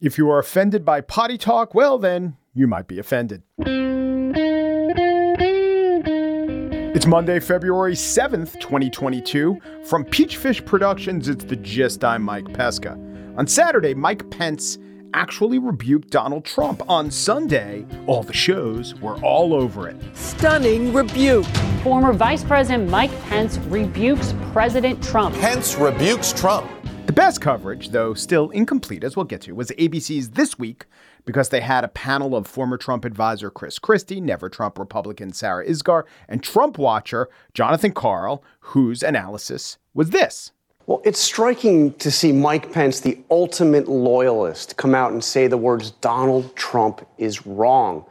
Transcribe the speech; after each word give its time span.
If 0.00 0.16
you 0.16 0.30
are 0.30 0.38
offended 0.38 0.82
by 0.82 1.02
potty 1.02 1.36
talk, 1.36 1.74
well, 1.74 1.98
then 1.98 2.38
you 2.54 2.66
might 2.66 2.88
be 2.88 2.98
offended. 2.98 3.42
It's 6.94 7.04
Monday, 7.06 7.38
February 7.38 7.92
7th, 7.92 8.58
2022. 8.60 9.60
From 9.84 10.06
Peachfish 10.06 10.64
Productions, 10.64 11.28
it's 11.28 11.44
The 11.44 11.56
Gist. 11.56 12.02
I'm 12.02 12.22
Mike 12.22 12.50
Pesca. 12.54 12.98
On 13.36 13.46
Saturday, 13.46 13.92
Mike 13.92 14.30
Pence 14.30 14.78
actually 15.12 15.58
rebuked 15.58 16.08
Donald 16.08 16.46
Trump. 16.46 16.80
On 16.88 17.10
Sunday, 17.10 17.84
all 18.06 18.22
the 18.22 18.32
shows 18.32 18.94
were 19.02 19.16
all 19.22 19.52
over 19.52 19.86
it. 19.86 19.96
Stunning 20.14 20.94
rebuke. 20.94 21.44
Former 21.84 22.14
Vice 22.14 22.42
President 22.42 22.88
Mike 22.88 23.12
Pence 23.24 23.58
rebukes 23.68 24.32
President 24.52 25.04
Trump. 25.04 25.36
Pence 25.36 25.76
rebukes 25.76 26.32
Trump. 26.32 26.70
The 27.10 27.14
best 27.14 27.40
coverage, 27.40 27.88
though 27.88 28.14
still 28.14 28.50
incomplete, 28.50 29.02
as 29.02 29.16
we'll 29.16 29.24
get 29.24 29.40
to, 29.40 29.52
was 29.52 29.72
ABC's 29.72 30.30
This 30.30 30.60
Week 30.60 30.86
because 31.24 31.48
they 31.48 31.60
had 31.60 31.82
a 31.82 31.88
panel 31.88 32.36
of 32.36 32.46
former 32.46 32.76
Trump 32.76 33.04
advisor 33.04 33.50
Chris 33.50 33.80
Christie, 33.80 34.20
never 34.20 34.48
Trump 34.48 34.78
Republican 34.78 35.32
Sarah 35.32 35.66
Isgur, 35.66 36.04
and 36.28 36.40
Trump 36.40 36.78
watcher 36.78 37.28
Jonathan 37.52 37.90
Karl, 37.90 38.44
whose 38.60 39.02
analysis 39.02 39.76
was 39.92 40.10
this. 40.10 40.52
Well, 40.86 41.02
it's 41.04 41.18
striking 41.18 41.94
to 41.94 42.12
see 42.12 42.30
Mike 42.30 42.70
Pence, 42.70 43.00
the 43.00 43.18
ultimate 43.28 43.88
loyalist, 43.88 44.76
come 44.76 44.94
out 44.94 45.10
and 45.10 45.24
say 45.24 45.48
the 45.48 45.58
words 45.58 45.90
Donald 45.90 46.54
Trump 46.54 47.04
is 47.18 47.44
wrong. 47.44 48.04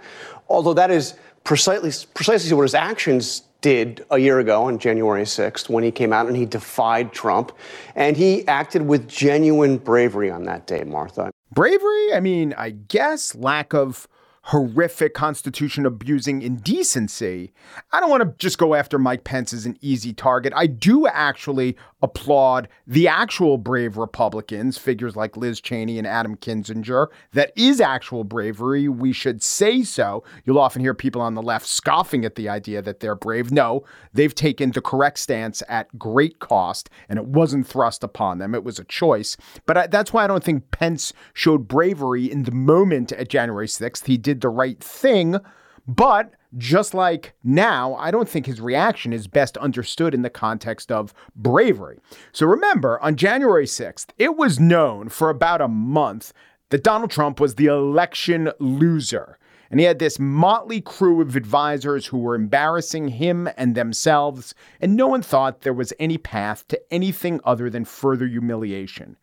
Although 0.49 0.73
that 0.73 0.91
is 0.91 1.13
precisely, 1.45 1.93
precisely 2.13 2.53
what 2.53 2.63
his 2.63 2.75
actions 2.75 3.43
did 3.61 4.05
a 4.09 4.17
year 4.17 4.39
ago 4.39 4.63
on 4.63 4.79
January 4.79 5.23
6th 5.23 5.69
when 5.69 5.83
he 5.83 5.91
came 5.91 6.13
out 6.13 6.27
and 6.27 6.35
he 6.35 6.45
defied 6.45 7.11
Trump. 7.11 7.51
And 7.95 8.15
he 8.15 8.47
acted 8.47 8.83
with 8.83 9.07
genuine 9.07 9.77
bravery 9.77 10.31
on 10.31 10.43
that 10.43 10.67
day, 10.67 10.83
Martha. 10.83 11.31
Bravery? 11.51 12.13
I 12.13 12.19
mean, 12.19 12.53
I 12.57 12.69
guess 12.71 13.35
lack 13.35 13.73
of 13.73 14.07
horrific 14.49 15.13
constitution 15.13 15.86
abusing 15.86 16.42
indecency. 16.42 17.53
I 17.92 18.00
don't 18.00 18.09
want 18.09 18.23
to 18.23 18.33
just 18.39 18.58
go 18.58 18.73
after 18.73 18.97
Mike 18.97 19.23
Pence 19.23 19.53
as 19.53 19.67
an 19.67 19.78
easy 19.80 20.11
target. 20.11 20.53
I 20.56 20.66
do 20.66 21.06
actually 21.06 21.78
applaud 22.02 22.67
the 22.88 23.08
actual 23.08 23.59
brave 23.59 23.95
Republicans, 23.95 24.80
figures 24.80 25.16
like 25.16 25.38
Liz 25.38 25.61
Cheney 25.61 26.00
and 26.00 26.08
Adam 26.08 26.36
Kinzinger. 26.36 27.08
That 27.33 27.52
is 27.56 27.80
actual 27.80 28.23
bravery. 28.23 28.88
We 28.88 29.14
should 29.14 29.44
say 29.44 29.83
so. 29.83 30.23
You'll 30.45 30.58
often 30.58 30.81
hear 30.81 30.95
people 30.95 31.22
on 31.22 31.36
the 31.36 31.44
left 31.44 31.67
scoffing 31.67 32.25
at 32.25 32.34
the 32.34 32.50
idea 32.50 32.81
that 32.81 33.02
they're 33.02 33.16
brave. 33.16 33.52
No, 33.52 33.84
they've 34.13 34.34
taken 34.34 34.72
the 34.72 34.81
correct 34.81 35.19
stance 35.19 35.61
at 35.69 36.00
great 36.00 36.39
cost, 36.39 36.89
and 37.08 37.19
it 37.19 37.25
wasn't 37.25 37.67
thrust 37.67 38.03
upon 38.03 38.39
them. 38.39 38.56
It 38.56 38.63
was 38.63 38.80
a 38.80 38.86
choice. 38.86 39.38
But 39.67 39.78
I, 39.78 39.88
that's 39.88 40.11
why 40.11 40.23
I 40.23 40.28
don't 40.28 40.44
think 40.44 40.72
Pence 40.72 41.13
showed 41.34 41.67
bravery 41.67 42.31
in 42.31 42.44
the 42.44 42.52
moment 42.52 43.11
at 43.11 43.30
January 43.30 43.67
6th. 43.67 44.08
He 44.08 44.17
did 44.39 44.41
the 44.41 44.49
right 44.49 44.81
thing, 44.81 45.37
but 45.85 46.33
just 46.57 46.93
like 46.93 47.33
now, 47.43 47.93
I 47.95 48.09
don't 48.09 48.27
think 48.27 48.45
his 48.45 48.61
reaction 48.61 49.13
is 49.13 49.27
best 49.27 49.57
understood 49.57 50.13
in 50.13 50.21
the 50.21 50.29
context 50.29 50.91
of 50.91 51.13
bravery. 51.35 51.99
So 52.31 52.47
remember, 52.47 52.99
on 53.01 53.15
January 53.15 53.65
6th, 53.65 54.07
it 54.17 54.37
was 54.37 54.59
known 54.59 55.09
for 55.09 55.29
about 55.29 55.61
a 55.61 55.67
month 55.67 56.33
that 56.69 56.83
Donald 56.83 57.11
Trump 57.11 57.39
was 57.39 57.55
the 57.55 57.67
election 57.67 58.51
loser. 58.59 59.37
And 59.69 59.79
he 59.79 59.85
had 59.85 59.99
this 59.99 60.17
motley 60.17 60.81
crew 60.81 61.21
of 61.21 61.35
advisors 61.35 62.07
who 62.07 62.17
were 62.17 62.33
embarrassing 62.33 63.09
him 63.09 63.47
and 63.55 63.75
themselves, 63.75 64.55
and 64.81 64.95
no 64.95 65.07
one 65.07 65.21
thought 65.21 65.61
there 65.61 65.73
was 65.73 65.93
any 65.99 66.17
path 66.17 66.67
to 66.69 66.81
anything 66.91 67.39
other 67.43 67.69
than 67.69 67.85
further 67.85 68.27
humiliation. 68.27 69.17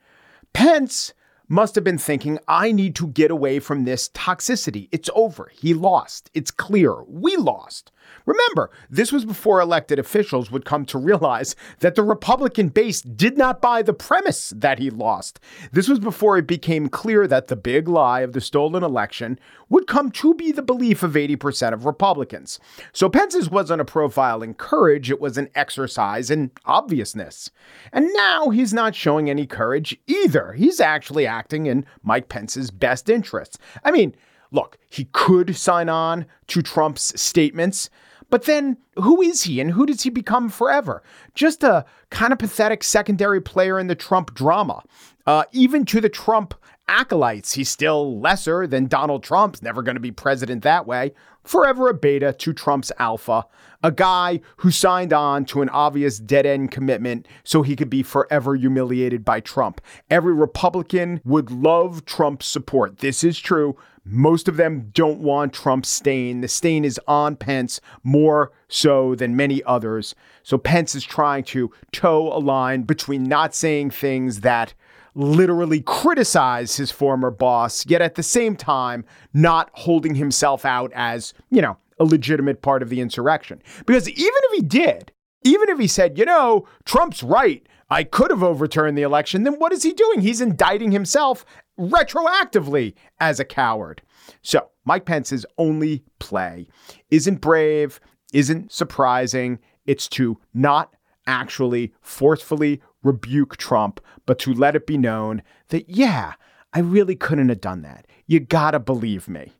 Pence 0.53 1.12
must 1.49 1.75
have 1.75 1.85
been 1.85 1.99
thinking, 1.99 2.39
I 2.49 2.73
need 2.73 2.95
to 2.97 3.07
get 3.07 3.31
away 3.31 3.61
from 3.61 3.85
this 3.85 4.09
toxicity. 4.11 4.89
It's 4.91 5.11
over. 5.15 5.51
He 5.55 5.75
lost. 5.75 6.31
It's 6.35 6.51
clear. 6.51 7.03
We 7.05 7.37
lost. 7.37 7.93
Remember, 8.25 8.71
this 8.91 9.12
was 9.12 9.25
before 9.25 9.61
elected 9.61 9.99
officials 9.99 10.51
would 10.51 10.65
come 10.65 10.84
to 10.87 10.99
realize 10.99 11.55
that 11.81 11.94
the 11.94 12.03
Republican 12.03 12.69
base 12.69 13.00
did 13.00 13.39
not 13.39 13.62
buy 13.62 13.83
the 13.83 13.93
premise 13.93 14.53
that 14.56 14.78
he 14.78 14.91
lost. 14.91 15.41
This 15.72 15.89
was 15.89 15.99
before 15.99 16.37
it 16.39 16.47
became 16.47 16.89
clear 16.89 17.27
that 17.27 17.49
the 17.49 17.56
big 17.56 17.89
lie 17.89 18.21
of 18.21 18.33
the 18.33 18.41
stolen 18.41 18.83
election 18.83 19.39
would 19.69 19.87
come 19.87 20.11
to 20.12 20.34
be 20.34 20.53
the 20.53 20.62
belief 20.62 21.03
of 21.03 21.12
80% 21.12 21.72
of 21.72 21.87
Republicans. 21.87 22.59
So 22.93 23.09
Pence's 23.09 23.50
wasn't 23.50 23.81
a 23.81 23.84
profile 23.84 24.43
in 24.43 24.55
courage, 24.55 25.11
it 25.11 25.21
was 25.21 25.38
an 25.38 25.49
exercise 25.55 26.31
in 26.31 26.50
obviousness. 26.65 27.50
And 27.93 28.09
now 28.15 28.50
he's 28.50 28.73
not 28.73 28.94
showing 28.94 29.28
any 29.28 29.47
courage 29.47 29.97
either. 30.06 30.53
He's 30.53 30.81
actually 30.81 31.27
acting 31.27 31.67
in 31.67 31.87
Mike 32.03 32.28
Pence's 32.28 32.71
best 32.71 33.09
interests. 33.09 33.59
I 33.84 33.91
mean, 33.91 34.15
look, 34.51 34.79
he 34.89 35.05
could 35.12 35.57
sign 35.57 35.89
on 35.89 36.27
to 36.49 36.62
Trump's 36.62 37.21
statements. 37.21 37.91
But 38.29 38.45
then 38.45 38.79
who 38.97 39.23
is 39.23 39.45
he 39.45 39.61
and 39.61 39.71
who 39.71 39.87
does 39.87 40.03
he 40.03 40.11
become 40.11 40.49
forever? 40.49 41.03
Just 41.34 41.62
a 41.62 41.84
kind 42.11 42.33
of 42.33 42.39
pathetic 42.39 42.83
secondary 42.83 43.41
player 43.41 43.79
in 43.79 43.87
the 43.87 43.95
Trump 43.95 44.35
drama. 44.35 44.83
Uh, 45.27 45.45
even 45.53 45.85
to 45.87 46.01
the 46.01 46.09
Trump 46.09 46.55
acolytes, 46.89 47.55
he's 47.55 47.69
still 47.69 48.21
lesser 48.21 48.67
than 48.67 48.87
Donald 48.87 49.23
Trump's 49.23 49.62
never 49.62 49.83
going 49.83 49.97
to 49.97 50.01
be 50.01 50.12
president 50.12 50.62
that 50.62 50.87
way. 50.87 51.12
Forever 51.45 51.89
a 51.89 51.95
beta 51.95 52.33
to 52.33 52.53
Trump's 52.53 52.91
alpha, 52.99 53.45
a 53.83 53.93
guy 53.93 54.41
who 54.59 54.73
signed 54.73 55.12
on 55.12 55.45
to 55.47 55.62
an 55.62 55.69
obvious 55.69 56.19
dead 56.19 56.45
end 56.45 56.73
commitment 56.73 57.29
so 57.45 57.62
he 57.62 57.77
could 57.77 57.91
be 57.91 58.03
forever 58.03 58.56
humiliated 58.56 59.25
by 59.25 59.39
Trump. 59.39 59.81
Every 60.11 60.35
Republican 60.35 61.21
would 61.25 61.53
love 61.53 62.05
Trump's 62.05 62.47
support. 62.47 62.99
This 62.99 63.23
is 63.23 63.39
true. 63.39 63.77
Most 64.09 64.47
of 64.47 64.56
them 64.56 64.91
don't 64.94 65.19
want 65.19 65.53
Trump's 65.53 65.89
stain. 65.89 66.41
The 66.41 66.49
stain 66.49 66.84
is 66.84 67.00
on 67.09 67.34
Pence 67.34 67.81
more 68.05 68.53
so 68.69 69.17
than 69.17 69.34
many 69.34 69.65
others. 69.65 70.15
So 70.44 70.59
Pence 70.59 70.94
is 70.94 71.05
trying 71.05 71.43
to 71.44 71.72
toe 71.91 72.33
a 72.33 72.39
line 72.39 72.83
between 72.83 73.25
not 73.25 73.53
saying 73.53 73.91
things 73.91 74.43
that 74.43 74.75
literally 75.17 75.81
criticize 75.81 76.77
his 76.77 76.93
former 76.93 77.33
boss, 77.33 77.84
yet 77.87 78.00
at 78.00 78.15
the 78.15 78.22
same 78.22 78.55
time 78.55 79.05
not 79.34 79.71
holding 79.72 80.15
himself 80.15 80.65
out 80.65 80.93
as, 80.94 81.34
you 81.50 81.61
know, 81.61 81.77
a 81.99 82.05
legitimate 82.05 82.62
part 82.62 82.83
of 82.83 82.91
the 82.91 83.00
insurrection. 83.00 83.61
Because 83.87 84.09
even 84.09 84.41
if 84.44 84.53
he 84.53 84.62
did, 84.62 85.11
even 85.43 85.69
if 85.69 85.78
he 85.78 85.88
said, 85.88 86.17
you 86.19 86.25
know, 86.25 86.69
Trump's 86.84 87.23
right, 87.23 87.67
I 87.88 88.05
could 88.05 88.31
have 88.31 88.43
overturned 88.43 88.99
the 88.99 89.03
election, 89.03 89.44
then 89.44 89.55
what 89.55 89.73
is 89.73 89.83
he 89.83 89.93
doing? 89.93 90.21
He's 90.21 90.41
indicting 90.41 90.93
himself 90.93 91.44
retroactively 91.78 92.94
as 93.20 93.41
a 93.41 93.44
coward. 93.44 94.03
So, 94.42 94.70
Mike 94.84 95.04
Pence's 95.04 95.47
only 95.59 96.04
play 96.19 96.69
isn't 97.10 97.41
brave, 97.41 98.00
isn't 98.32 98.72
surprising. 98.72 99.59
It's 99.84 100.09
to 100.10 100.38
not 100.54 100.94
actually 101.26 101.92
forcefully 102.00 102.81
rebuke 103.03 103.56
Trump, 103.56 104.00
but 104.26 104.38
to 104.41 104.53
let 104.53 104.76
it 104.76 104.87
be 104.87 104.98
known 104.98 105.42
that, 105.69 105.88
yeah, 105.88 106.34
I 106.72 106.81
really 106.81 107.16
couldn't 107.16 107.48
have 107.48 107.60
done 107.60 107.82
that. 107.82 108.06
You 108.26 108.41
gotta 108.41 108.81
believe 108.81 109.28
me. 109.28 109.53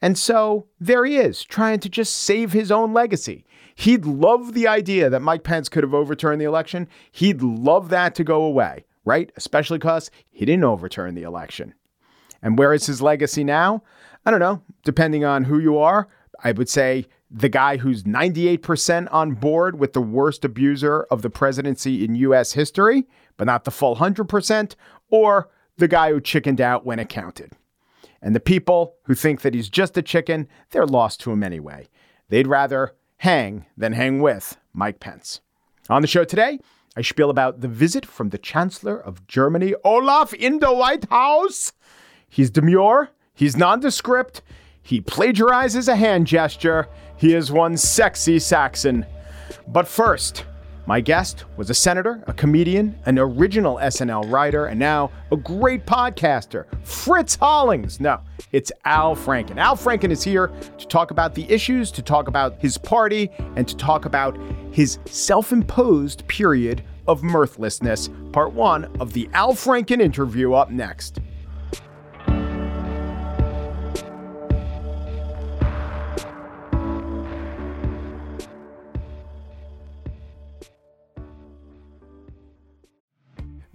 And 0.00 0.16
so 0.16 0.66
there 0.78 1.04
he 1.04 1.16
is, 1.16 1.42
trying 1.42 1.80
to 1.80 1.88
just 1.88 2.14
save 2.14 2.52
his 2.52 2.70
own 2.70 2.92
legacy. 2.92 3.44
He'd 3.74 4.04
love 4.04 4.52
the 4.54 4.68
idea 4.68 5.10
that 5.10 5.22
Mike 5.22 5.44
Pence 5.44 5.68
could 5.68 5.82
have 5.82 5.94
overturned 5.94 6.40
the 6.40 6.46
election. 6.46 6.88
He'd 7.10 7.42
love 7.42 7.88
that 7.88 8.14
to 8.16 8.24
go 8.24 8.42
away, 8.42 8.84
right? 9.08 9.32
Especially 9.36 9.78
because 9.78 10.10
he 10.30 10.44
didn't 10.44 10.64
overturn 10.64 11.14
the 11.14 11.22
election. 11.22 11.74
And 12.42 12.58
where 12.58 12.74
is 12.74 12.86
his 12.86 13.02
legacy 13.02 13.42
now? 13.42 13.82
I 14.24 14.30
don't 14.30 14.38
know, 14.38 14.62
depending 14.84 15.24
on 15.24 15.44
who 15.44 15.58
you 15.58 15.78
are. 15.78 16.08
I 16.44 16.52
would 16.52 16.68
say 16.68 17.06
the 17.30 17.48
guy 17.48 17.78
who's 17.78 18.04
98% 18.04 19.08
on 19.10 19.32
board 19.32 19.78
with 19.78 19.94
the 19.94 20.02
worst 20.02 20.44
abuser 20.44 21.04
of 21.10 21.22
the 21.22 21.30
presidency 21.30 22.04
in 22.04 22.14
US 22.16 22.52
history, 22.52 23.06
but 23.36 23.46
not 23.46 23.64
the 23.64 23.70
full 23.70 23.96
100%, 23.96 24.74
or 25.10 25.48
the 25.78 25.88
guy 25.88 26.10
who 26.10 26.20
chickened 26.20 26.60
out 26.60 26.84
when 26.84 26.98
it 26.98 27.08
counted. 27.08 27.52
And 28.20 28.34
the 28.34 28.40
people 28.40 28.96
who 29.04 29.14
think 29.14 29.40
that 29.40 29.54
he's 29.54 29.68
just 29.68 29.96
a 29.96 30.02
chicken, 30.02 30.48
they're 30.70 30.86
lost 30.86 31.20
to 31.20 31.32
him 31.32 31.42
anyway. 31.42 31.88
They'd 32.28 32.46
rather 32.46 32.94
hang 33.18 33.66
than 33.76 33.94
hang 33.94 34.20
with 34.20 34.58
Mike 34.72 35.00
Pence. 35.00 35.40
On 35.88 36.02
the 36.02 36.08
show 36.08 36.24
today, 36.24 36.58
I 36.96 37.02
spiel 37.02 37.30
about 37.30 37.60
the 37.60 37.68
visit 37.68 38.04
from 38.04 38.30
the 38.30 38.38
Chancellor 38.38 38.98
of 38.98 39.26
Germany, 39.26 39.74
Olaf, 39.84 40.32
in 40.34 40.58
the 40.58 40.72
White 40.72 41.08
House. 41.10 41.72
He's 42.28 42.50
demure, 42.50 43.10
he's 43.34 43.56
nondescript, 43.56 44.42
he 44.82 45.00
plagiarizes 45.00 45.88
a 45.88 45.96
hand 45.96 46.26
gesture, 46.26 46.88
he 47.16 47.34
is 47.34 47.52
one 47.52 47.76
sexy 47.76 48.38
Saxon. 48.38 49.06
But 49.66 49.86
first, 49.86 50.44
my 50.88 51.02
guest 51.02 51.44
was 51.58 51.68
a 51.68 51.74
senator, 51.74 52.24
a 52.28 52.32
comedian, 52.32 52.98
an 53.04 53.18
original 53.18 53.76
SNL 53.76 54.32
writer, 54.32 54.64
and 54.64 54.80
now 54.80 55.10
a 55.30 55.36
great 55.36 55.84
podcaster, 55.84 56.64
Fritz 56.82 57.36
Hollings. 57.36 58.00
No, 58.00 58.22
it's 58.52 58.72
Al 58.86 59.14
Franken. 59.14 59.58
Al 59.58 59.76
Franken 59.76 60.10
is 60.10 60.22
here 60.22 60.50
to 60.78 60.86
talk 60.86 61.10
about 61.10 61.34
the 61.34 61.44
issues, 61.50 61.90
to 61.90 62.00
talk 62.00 62.26
about 62.26 62.58
his 62.58 62.78
party, 62.78 63.30
and 63.54 63.68
to 63.68 63.76
talk 63.76 64.06
about 64.06 64.38
his 64.72 64.98
self 65.04 65.52
imposed 65.52 66.26
period 66.26 66.82
of 67.06 67.22
mirthlessness. 67.22 68.08
Part 68.32 68.54
one 68.54 68.86
of 68.98 69.12
the 69.12 69.28
Al 69.34 69.52
Franken 69.52 70.00
interview 70.00 70.54
up 70.54 70.70
next. 70.70 71.20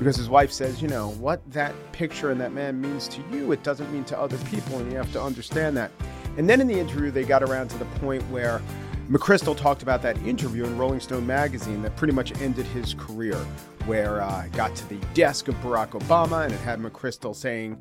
because 0.00 0.16
his 0.16 0.30
wife 0.30 0.50
says, 0.50 0.80
you 0.80 0.88
know, 0.88 1.10
what 1.10 1.42
that 1.52 1.74
picture 1.92 2.30
and 2.30 2.40
that 2.40 2.54
man 2.54 2.80
means 2.80 3.06
to 3.06 3.20
you, 3.30 3.52
it 3.52 3.62
doesn't 3.62 3.92
mean 3.92 4.02
to 4.02 4.18
other 4.18 4.38
people, 4.46 4.78
and 4.78 4.90
you 4.90 4.96
have 4.96 5.12
to 5.12 5.22
understand 5.22 5.76
that. 5.76 5.90
And 6.38 6.48
then 6.48 6.58
in 6.58 6.66
the 6.66 6.78
interview, 6.78 7.10
they 7.10 7.22
got 7.22 7.42
around 7.42 7.68
to 7.68 7.76
the 7.76 7.84
point 7.84 8.22
where 8.30 8.62
McChrystal 9.10 9.54
talked 9.54 9.82
about 9.82 10.00
that 10.00 10.16
interview 10.22 10.64
in 10.64 10.78
Rolling 10.78 11.00
Stone 11.00 11.26
magazine 11.26 11.82
that 11.82 11.96
pretty 11.96 12.14
much 12.14 12.40
ended 12.40 12.64
his 12.64 12.94
career, 12.94 13.36
where 13.84 14.22
uh, 14.22 14.48
got 14.52 14.74
to 14.76 14.88
the 14.88 14.96
desk 15.12 15.48
of 15.48 15.54
Barack 15.56 15.90
Obama 15.90 16.44
and 16.44 16.54
it 16.54 16.60
had 16.60 16.80
McChrystal 16.80 17.36
saying, 17.36 17.78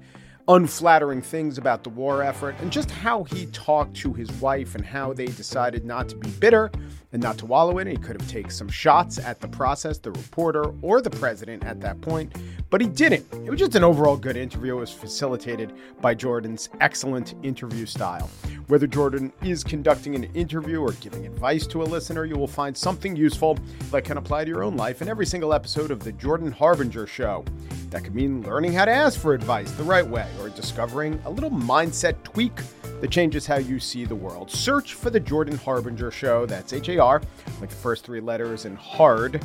unflattering 0.49 1.21
things 1.21 1.59
about 1.59 1.83
the 1.83 1.89
war 1.91 2.23
effort 2.23 2.55
and 2.59 2.71
just 2.71 2.89
how 2.89 3.23
he 3.23 3.45
talked 3.47 3.95
to 3.95 4.11
his 4.13 4.31
wife 4.33 4.73
and 4.73 4.83
how 4.83 5.13
they 5.13 5.27
decided 5.27 5.85
not 5.85 6.09
to 6.09 6.15
be 6.15 6.27
bitter 6.31 6.71
and 7.13 7.21
not 7.21 7.37
to 7.37 7.45
wallow 7.45 7.77
in 7.77 7.87
it. 7.87 7.91
He 7.91 7.97
could 7.97 8.19
have 8.19 8.29
taken 8.29 8.49
some 8.49 8.67
shots 8.67 9.19
at 9.19 9.39
the 9.39 9.47
process, 9.47 9.99
the 9.99 10.11
reporter, 10.11 10.73
or 10.81 11.01
the 11.01 11.09
president 11.11 11.63
at 11.63 11.79
that 11.81 12.01
point, 12.01 12.35
but 12.71 12.81
he 12.81 12.87
didn't. 12.87 13.25
It 13.45 13.49
was 13.51 13.59
just 13.59 13.75
an 13.75 13.83
overall 13.83 14.17
good 14.17 14.37
interview. 14.37 14.77
It 14.77 14.79
was 14.79 14.91
facilitated 14.91 15.71
by 16.01 16.15
Jordan's 16.15 16.69
excellent 16.81 17.35
interview 17.43 17.85
style. 17.85 18.27
Whether 18.67 18.87
Jordan 18.87 19.31
is 19.43 19.63
conducting 19.63 20.15
an 20.15 20.25
interview 20.33 20.81
or 20.81 20.93
giving 20.93 21.27
advice 21.27 21.67
to 21.67 21.83
a 21.83 21.85
listener, 21.85 22.25
you 22.25 22.35
will 22.35 22.47
find 22.47 22.75
something 22.75 23.15
useful 23.15 23.57
that 23.91 24.03
can 24.03 24.17
apply 24.17 24.45
to 24.45 24.49
your 24.49 24.63
own 24.63 24.75
life 24.75 25.03
in 25.03 25.09
every 25.09 25.27
single 25.27 25.53
episode 25.53 25.91
of 25.91 26.03
The 26.03 26.11
Jordan 26.13 26.51
Harbinger 26.51 27.05
Show. 27.05 27.45
That 27.89 28.03
could 28.03 28.13
mean 28.13 28.43
learning 28.43 28.73
how 28.73 28.85
to 28.85 28.91
ask 28.91 29.19
for 29.19 29.33
advice 29.33 29.71
the 29.71 29.83
right 29.83 30.05
way 30.05 30.27
or 30.39 30.49
discovering 30.49 31.19
a 31.25 31.29
little 31.29 31.49
mindset 31.49 32.21
tweak 32.23 32.53
that 33.01 33.09
changes 33.09 33.47
how 33.47 33.57
you 33.57 33.79
see 33.79 34.05
the 34.05 34.15
world. 34.15 34.51
Search 34.51 34.93
for 34.93 35.09
The 35.09 35.19
Jordan 35.19 35.57
Harbinger 35.57 36.11
Show. 36.11 36.45
That's 36.45 36.73
H 36.73 36.89
A 36.89 36.99
R, 36.99 37.21
like 37.59 37.69
the 37.69 37.75
first 37.75 38.05
three 38.05 38.19
letters, 38.19 38.65
and 38.65 38.77
hard, 38.77 39.43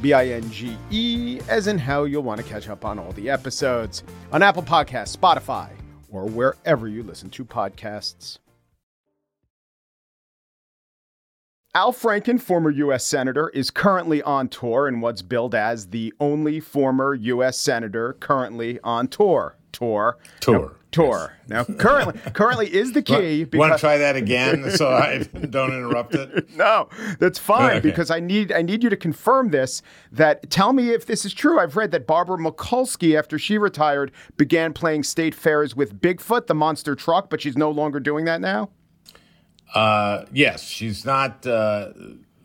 B 0.00 0.12
I 0.12 0.28
N 0.28 0.50
G 0.50 0.76
E, 0.90 1.40
as 1.48 1.66
in 1.66 1.78
how 1.78 2.04
you'll 2.04 2.22
want 2.22 2.40
to 2.40 2.46
catch 2.46 2.68
up 2.68 2.84
on 2.84 2.98
all 2.98 3.12
the 3.12 3.28
episodes 3.28 4.04
on 4.30 4.42
Apple 4.42 4.62
Podcasts, 4.62 5.16
Spotify, 5.16 5.68
or 6.10 6.26
wherever 6.26 6.88
you 6.88 7.02
listen 7.02 7.28
to 7.30 7.44
podcasts. 7.44 8.38
Al 11.74 11.90
Franken, 11.90 12.38
former 12.38 12.68
U.S. 12.68 13.02
Senator, 13.02 13.48
is 13.48 13.70
currently 13.70 14.20
on 14.24 14.48
tour 14.48 14.86
in 14.86 15.00
what's 15.00 15.22
billed 15.22 15.54
as 15.54 15.86
the 15.86 16.12
only 16.20 16.60
former 16.60 17.14
U.S. 17.14 17.56
Senator 17.56 18.12
currently 18.20 18.78
on 18.84 19.08
tour. 19.08 19.56
Tour. 19.72 20.18
Tour. 20.42 20.76
Now, 20.90 20.90
tour. 20.90 21.38
Now, 21.48 21.64
currently, 21.64 22.20
currently 22.32 22.74
is 22.74 22.92
the 22.92 23.00
key. 23.02 23.44
Because, 23.44 23.58
Want 23.58 23.72
to 23.72 23.78
try 23.78 23.96
that 23.96 24.16
again 24.16 24.70
so 24.76 24.90
I 24.90 25.18
don't 25.48 25.72
interrupt 25.72 26.14
it? 26.14 26.54
No, 26.54 26.90
that's 27.18 27.38
fine 27.38 27.78
okay. 27.78 27.80
because 27.80 28.10
I 28.10 28.20
need 28.20 28.52
I 28.52 28.60
need 28.60 28.84
you 28.84 28.90
to 28.90 28.96
confirm 28.96 29.48
this. 29.50 29.80
That 30.10 30.50
tell 30.50 30.74
me 30.74 30.90
if 30.90 31.06
this 31.06 31.24
is 31.24 31.32
true. 31.32 31.58
I've 31.58 31.74
read 31.74 31.90
that 31.92 32.06
Barbara 32.06 32.36
Mikulski, 32.36 33.18
after 33.18 33.38
she 33.38 33.56
retired, 33.56 34.12
began 34.36 34.74
playing 34.74 35.04
state 35.04 35.34
fairs 35.34 35.74
with 35.74 35.98
Bigfoot, 36.02 36.48
the 36.48 36.54
monster 36.54 36.94
truck, 36.94 37.30
but 37.30 37.40
she's 37.40 37.56
no 37.56 37.70
longer 37.70 37.98
doing 37.98 38.26
that 38.26 38.42
now. 38.42 38.68
Uh, 39.74 40.24
yes, 40.32 40.62
she's 40.62 41.04
not. 41.04 41.46
Uh, 41.46 41.92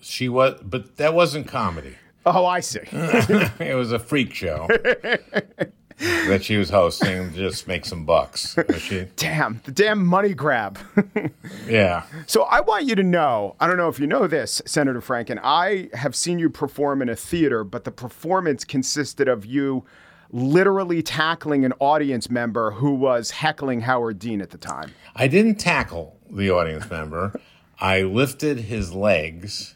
she 0.01 0.29
was, 0.29 0.59
but 0.63 0.97
that 0.97 1.13
wasn't 1.13 1.47
comedy. 1.47 1.95
Oh, 2.25 2.45
I 2.45 2.59
see. 2.59 2.79
it 2.91 3.75
was 3.75 3.91
a 3.91 3.99
freak 3.99 4.33
show 4.33 4.67
that 5.97 6.43
she 6.43 6.57
was 6.57 6.69
hosting 6.69 7.31
to 7.31 7.37
just 7.37 7.67
make 7.67 7.85
some 7.85 8.05
bucks. 8.05 8.57
She... 8.79 9.07
Damn, 9.15 9.61
the 9.63 9.71
damn 9.71 10.05
money 10.05 10.33
grab. 10.33 10.77
yeah. 11.67 12.03
So 12.25 12.43
I 12.43 12.59
want 12.61 12.85
you 12.85 12.95
to 12.95 13.03
know. 13.03 13.55
I 13.61 13.67
don't 13.67 13.77
know 13.77 13.87
if 13.87 13.99
you 13.99 14.07
know 14.07 14.27
this, 14.27 14.61
Senator 14.65 15.01
Franken. 15.01 15.39
I 15.41 15.89
have 15.93 16.15
seen 16.15 16.37
you 16.37 16.49
perform 16.49 17.01
in 17.01 17.07
a 17.07 17.15
theater, 17.15 17.63
but 17.63 17.85
the 17.85 17.91
performance 17.91 18.65
consisted 18.65 19.29
of 19.29 19.45
you 19.45 19.85
literally 20.29 21.01
tackling 21.01 21.63
an 21.63 21.73
audience 21.79 22.29
member 22.29 22.71
who 22.71 22.93
was 22.93 23.31
heckling 23.31 23.81
Howard 23.81 24.19
Dean 24.19 24.41
at 24.41 24.49
the 24.49 24.57
time. 24.57 24.91
I 25.15 25.29
didn't 25.29 25.55
tackle 25.55 26.16
the 26.29 26.49
audience 26.51 26.89
member. 26.89 27.39
I 27.79 28.01
lifted 28.01 28.61
his 28.61 28.93
legs 28.93 29.75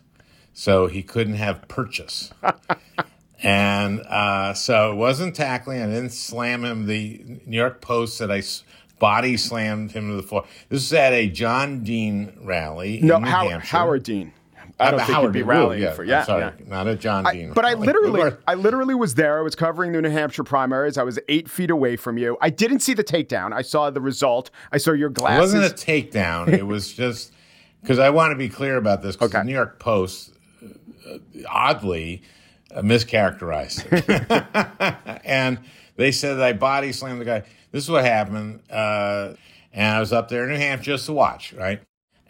so 0.54 0.88
he 0.88 1.04
couldn't 1.04 1.36
have 1.36 1.68
purchase. 1.68 2.32
and 3.44 4.02
uh, 4.02 4.54
so 4.54 4.92
it 4.92 4.96
wasn't 4.96 5.36
tackling. 5.36 5.82
I 5.82 5.86
didn't 5.88 6.12
slam 6.12 6.64
him. 6.64 6.86
The 6.88 7.40
New 7.46 7.58
York 7.58 7.82
Post 7.82 8.18
said 8.18 8.32
I 8.32 8.42
body 9.00 9.36
slammed 9.36 9.92
him 9.92 10.10
to 10.10 10.16
the 10.16 10.24
floor. 10.24 10.46
This 10.70 10.82
was 10.82 10.94
at 10.94 11.12
a 11.12 11.28
John 11.28 11.84
Dean 11.84 12.34
rally. 12.42 13.00
No, 13.02 13.20
Howard, 13.20 13.62
Howard 13.64 14.04
Dean. 14.04 14.32
I 14.82 14.92
don't 14.92 15.00
think 15.00 15.12
Howard 15.12 15.36
you'd 15.36 15.40
be 15.40 15.44
rallying 15.44 15.82
yeah, 15.82 15.92
for 15.92 16.04
yeah, 16.04 16.24
sorry, 16.24 16.42
yeah. 16.42 16.66
not 16.68 16.88
a 16.88 16.96
John 16.96 17.24
Dean. 17.26 17.52
I, 17.52 17.54
but 17.54 17.66
I 17.66 17.74
literally, 17.74 18.32
I 18.48 18.56
literally 18.56 18.96
was 18.96 19.16
there. 19.16 19.38
I 19.38 19.42
was 19.42 19.56
covering 19.56 19.92
the 19.92 20.02
New 20.02 20.10
Hampshire 20.10 20.44
primaries. 20.44 20.98
I 20.98 21.04
was 21.04 21.20
eight 21.30 21.50
feet 21.50 21.70
away 21.70 21.96
from 21.96 22.18
you. 22.18 22.38
I 22.42 22.50
didn't 22.50 22.80
see 22.80 22.94
the 22.94 23.04
takedown. 23.04 23.54
I 23.54 23.62
saw 23.62 23.90
the 23.90 24.02
result. 24.02 24.50
I 24.72 24.78
saw 24.78 24.92
your 24.92 25.10
glasses. 25.10 25.54
It 25.54 25.58
wasn't 25.60 25.82
a 25.82 25.86
takedown. 25.86 26.48
it 26.50 26.66
was 26.66 26.94
just 26.94 27.34
because 27.82 28.00
I 28.00 28.10
want 28.10 28.32
to 28.32 28.36
be 28.36 28.50
clear 28.50 28.78
about 28.78 29.02
this. 29.02 29.16
Because 29.16 29.30
okay. 29.30 29.40
the 29.40 29.46
New 29.46 29.54
York 29.54 29.80
Post, 29.80 30.34
uh, 31.08 31.18
oddly, 31.50 32.24
uh, 32.74 32.82
mischaracterized 32.82 33.88
it, 33.92 35.22
and 35.26 35.60
they 35.96 36.12
said 36.12 36.40
I 36.40 36.54
body 36.54 36.92
slammed 36.92 37.22
the 37.22 37.26
guy. 37.26 37.44
This 37.72 37.84
is 37.84 37.90
what 37.90 38.04
happened. 38.04 38.62
Uh, 38.70 39.34
and 39.74 39.96
I 39.96 40.00
was 40.00 40.12
up 40.12 40.30
there 40.30 40.44
in 40.44 40.50
New 40.50 40.58
Hampshire 40.58 40.92
just 40.92 41.06
to 41.06 41.14
watch, 41.14 41.54
right? 41.54 41.82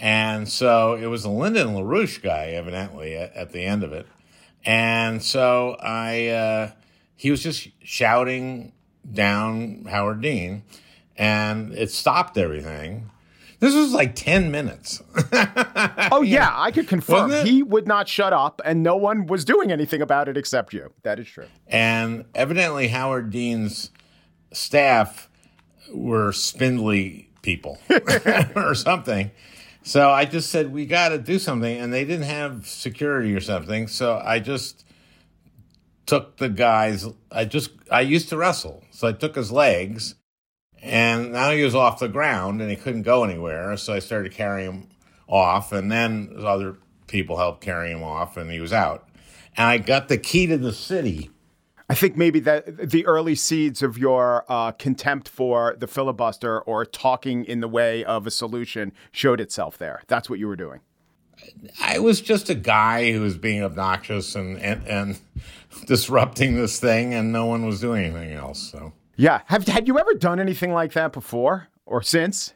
And 0.01 0.49
so 0.49 0.95
it 0.95 1.05
was 1.05 1.25
a 1.25 1.29
Lyndon 1.29 1.75
LaRouche 1.75 2.23
guy, 2.23 2.47
evidently, 2.47 3.15
at, 3.15 3.35
at 3.35 3.51
the 3.51 3.63
end 3.63 3.83
of 3.83 3.93
it. 3.93 4.07
And 4.65 5.21
so 5.21 5.77
I, 5.79 6.27
uh, 6.29 6.71
he 7.15 7.29
was 7.29 7.43
just 7.43 7.67
shouting 7.83 8.73
down 9.09 9.85
Howard 9.85 10.21
Dean, 10.21 10.63
and 11.15 11.71
it 11.73 11.91
stopped 11.91 12.35
everything. 12.35 13.11
This 13.59 13.75
was 13.75 13.93
like 13.93 14.15
10 14.15 14.49
minutes. 14.49 15.03
oh, 16.11 16.23
yeah, 16.23 16.51
I 16.51 16.71
could 16.71 16.87
confirm. 16.87 17.45
He 17.45 17.61
would 17.61 17.85
not 17.87 18.09
shut 18.09 18.33
up, 18.33 18.59
and 18.65 18.81
no 18.81 18.95
one 18.95 19.27
was 19.27 19.45
doing 19.45 19.71
anything 19.71 20.01
about 20.01 20.27
it 20.27 20.35
except 20.35 20.73
you. 20.73 20.91
That 21.03 21.19
is 21.19 21.27
true. 21.27 21.45
And 21.67 22.25
evidently, 22.33 22.87
Howard 22.87 23.29
Dean's 23.29 23.91
staff 24.51 25.29
were 25.93 26.31
spindly 26.31 27.29
people 27.43 27.77
or 28.55 28.73
something. 28.73 29.29
So 29.83 30.09
I 30.09 30.25
just 30.25 30.51
said, 30.51 30.71
we 30.71 30.85
got 30.85 31.09
to 31.09 31.17
do 31.17 31.39
something. 31.39 31.77
And 31.77 31.91
they 31.91 32.05
didn't 32.05 32.25
have 32.25 32.67
security 32.67 33.33
or 33.35 33.39
something. 33.39 33.87
So 33.87 34.21
I 34.23 34.39
just 34.39 34.85
took 36.05 36.37
the 36.37 36.49
guy's, 36.49 37.07
I 37.31 37.45
just, 37.45 37.71
I 37.89 38.01
used 38.01 38.29
to 38.29 38.37
wrestle. 38.37 38.83
So 38.91 39.07
I 39.07 39.13
took 39.13 39.35
his 39.35 39.51
legs 39.51 40.15
and 40.81 41.33
now 41.33 41.51
he 41.51 41.63
was 41.63 41.75
off 41.75 41.99
the 41.99 42.07
ground 42.07 42.61
and 42.61 42.69
he 42.69 42.75
couldn't 42.75 43.03
go 43.03 43.23
anywhere. 43.23 43.75
So 43.77 43.93
I 43.93 43.99
started 43.99 44.31
carrying 44.33 44.71
him 44.71 44.87
off. 45.27 45.71
And 45.71 45.91
then 45.91 46.35
other 46.37 46.77
people 47.07 47.37
helped 47.37 47.61
carry 47.61 47.91
him 47.91 48.03
off 48.03 48.37
and 48.37 48.51
he 48.51 48.59
was 48.59 48.73
out. 48.73 49.07
And 49.57 49.67
I 49.67 49.77
got 49.79 50.07
the 50.07 50.17
key 50.17 50.47
to 50.47 50.57
the 50.57 50.73
city 50.73 51.30
I 51.91 51.93
think 51.93 52.15
maybe 52.15 52.39
that 52.39 52.89
the 52.89 53.05
early 53.05 53.35
seeds 53.35 53.83
of 53.83 53.97
your 53.97 54.45
uh, 54.47 54.71
contempt 54.71 55.27
for 55.27 55.75
the 55.77 55.87
filibuster 55.87 56.61
or 56.61 56.85
talking 56.85 57.43
in 57.43 57.59
the 57.59 57.67
way 57.67 58.05
of 58.05 58.25
a 58.25 58.31
solution 58.31 58.93
showed 59.11 59.41
itself 59.41 59.77
there. 59.77 60.01
That's 60.07 60.29
what 60.29 60.39
you 60.39 60.47
were 60.47 60.55
doing. 60.55 60.79
I 61.81 61.99
was 61.99 62.21
just 62.21 62.49
a 62.49 62.55
guy 62.55 63.11
who 63.11 63.19
was 63.19 63.37
being 63.37 63.61
obnoxious 63.61 64.35
and, 64.35 64.57
and, 64.59 64.87
and 64.87 65.19
disrupting 65.85 66.55
this 66.55 66.79
thing, 66.79 67.13
and 67.13 67.33
no 67.33 67.45
one 67.45 67.65
was 67.65 67.81
doing 67.81 68.05
anything 68.05 68.31
else. 68.31 68.71
So 68.71 68.93
yeah, 69.17 69.41
have 69.47 69.67
had 69.67 69.89
you 69.89 69.99
ever 69.99 70.13
done 70.13 70.39
anything 70.39 70.71
like 70.71 70.93
that 70.93 71.11
before 71.11 71.67
or 71.85 72.01
since? 72.01 72.53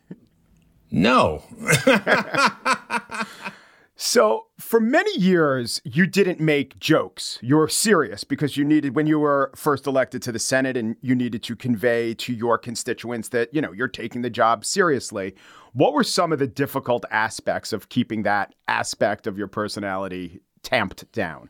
No. 0.91 1.43
So, 3.97 4.47
for 4.59 4.81
many 4.81 5.17
years, 5.17 5.81
you 5.85 6.05
didn't 6.05 6.41
make 6.41 6.77
jokes. 6.79 7.39
You 7.41 7.55
were 7.55 7.69
serious 7.69 8.25
because 8.25 8.57
you 8.57 8.65
needed, 8.65 8.93
when 8.93 9.07
you 9.07 9.19
were 9.19 9.51
first 9.55 9.87
elected 9.87 10.21
to 10.23 10.33
the 10.33 10.39
Senate, 10.39 10.75
and 10.75 10.97
you 10.99 11.15
needed 11.15 11.41
to 11.43 11.55
convey 11.55 12.13
to 12.15 12.33
your 12.33 12.57
constituents 12.57 13.29
that, 13.29 13.53
you 13.53 13.61
know, 13.61 13.71
you're 13.71 13.87
taking 13.87 14.21
the 14.21 14.29
job 14.29 14.65
seriously. 14.65 15.33
What 15.71 15.93
were 15.93 16.03
some 16.03 16.33
of 16.33 16.39
the 16.39 16.47
difficult 16.47 17.05
aspects 17.09 17.71
of 17.71 17.87
keeping 17.87 18.23
that 18.23 18.53
aspect 18.67 19.27
of 19.27 19.37
your 19.37 19.47
personality 19.47 20.41
tamped 20.61 21.09
down? 21.13 21.49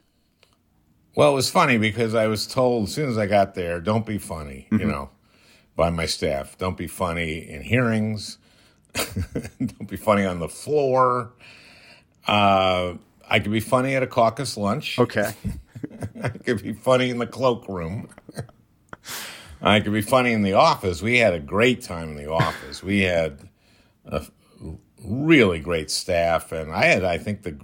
Well, 1.16 1.32
it 1.32 1.36
was 1.36 1.50
funny 1.50 1.80
because 1.80 2.14
I 2.14 2.28
was 2.28 2.46
told 2.46 2.90
as 2.90 2.94
soon 2.94 3.10
as 3.10 3.18
I 3.18 3.26
got 3.26 3.56
there, 3.56 3.80
don't 3.80 4.06
be 4.06 4.20
funny, 4.20 4.68
mm-hmm. 4.70 4.82
you 4.82 4.86
know, 4.86 5.10
by 5.76 5.90
my 5.90 6.06
staff. 6.06 6.60
Don't 6.60 6.78
be 6.78 6.88
funny 6.88 7.50
in 7.50 7.64
hearings. 7.64 8.38
don't 8.94 9.88
be 9.88 9.98
funny 9.98 10.26
on 10.26 10.38
the 10.38 10.50
floor. 10.50 11.34
Uh, 12.28 12.96
I 13.30 13.40
could 13.40 13.52
be 13.52 13.60
funny 13.60 13.96
at 13.96 14.04
a 14.04 14.08
caucus 14.08 14.58
lunch. 14.58 15.00
Okay. 15.00 15.34
I 16.24 16.30
could 16.30 16.64
be 16.64 16.74
funny 16.74 17.10
in 17.10 17.18
the 17.18 17.28
cloakroom. 17.28 18.10
I 19.62 19.80
could 19.80 19.94
be 19.94 20.02
funny 20.02 20.32
in 20.32 20.44
the 20.44 20.54
office. 20.54 21.02
We 21.02 21.18
had 21.18 21.34
a 21.34 21.40
great 21.40 21.82
time 21.82 22.10
in 22.10 22.16
the 22.18 22.30
office. 22.32 22.84
We 22.84 23.02
had 23.02 23.40
a 24.06 24.26
really 25.04 25.60
great 25.60 25.90
staff, 25.90 26.52
and 26.52 26.72
I 26.72 26.86
had, 26.86 27.04
I 27.04 27.18
think, 27.18 27.44
the 27.44 27.58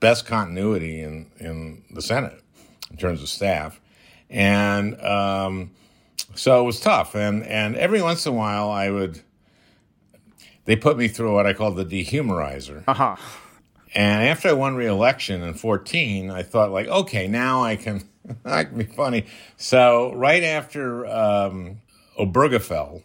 best 0.00 0.26
continuity 0.26 1.00
in 1.00 1.30
in 1.38 1.84
the 1.90 2.02
Senate 2.02 2.40
in 2.90 2.96
terms 2.96 3.22
of 3.22 3.28
staff, 3.28 3.80
and 4.30 5.00
um, 5.02 5.70
so 6.34 6.60
it 6.60 6.64
was 6.64 6.80
tough. 6.80 7.14
And 7.14 7.44
and 7.44 7.76
every 7.76 8.02
once 8.02 8.26
in 8.26 8.32
a 8.34 8.36
while, 8.36 8.70
I 8.70 8.90
would 8.90 9.20
they 10.64 10.76
put 10.76 10.96
me 10.98 11.08
through 11.08 11.34
what 11.34 11.46
I 11.46 11.54
call 11.54 11.70
the 11.72 11.84
dehumorizer. 11.84 12.84
Uh 12.86 12.94
huh. 12.94 13.16
And 13.94 14.28
after 14.28 14.48
I 14.48 14.52
won 14.52 14.76
re-election 14.76 15.42
in 15.42 15.54
14, 15.54 16.30
I 16.30 16.42
thought 16.42 16.70
like, 16.70 16.88
okay, 16.88 17.26
now 17.26 17.62
I 17.62 17.76
can 17.76 18.02
I 18.44 18.64
can 18.64 18.78
be 18.78 18.84
funny. 18.84 19.26
So 19.56 20.12
right 20.14 20.42
after 20.42 21.06
um, 21.06 21.80
Obergefell, 22.18 23.02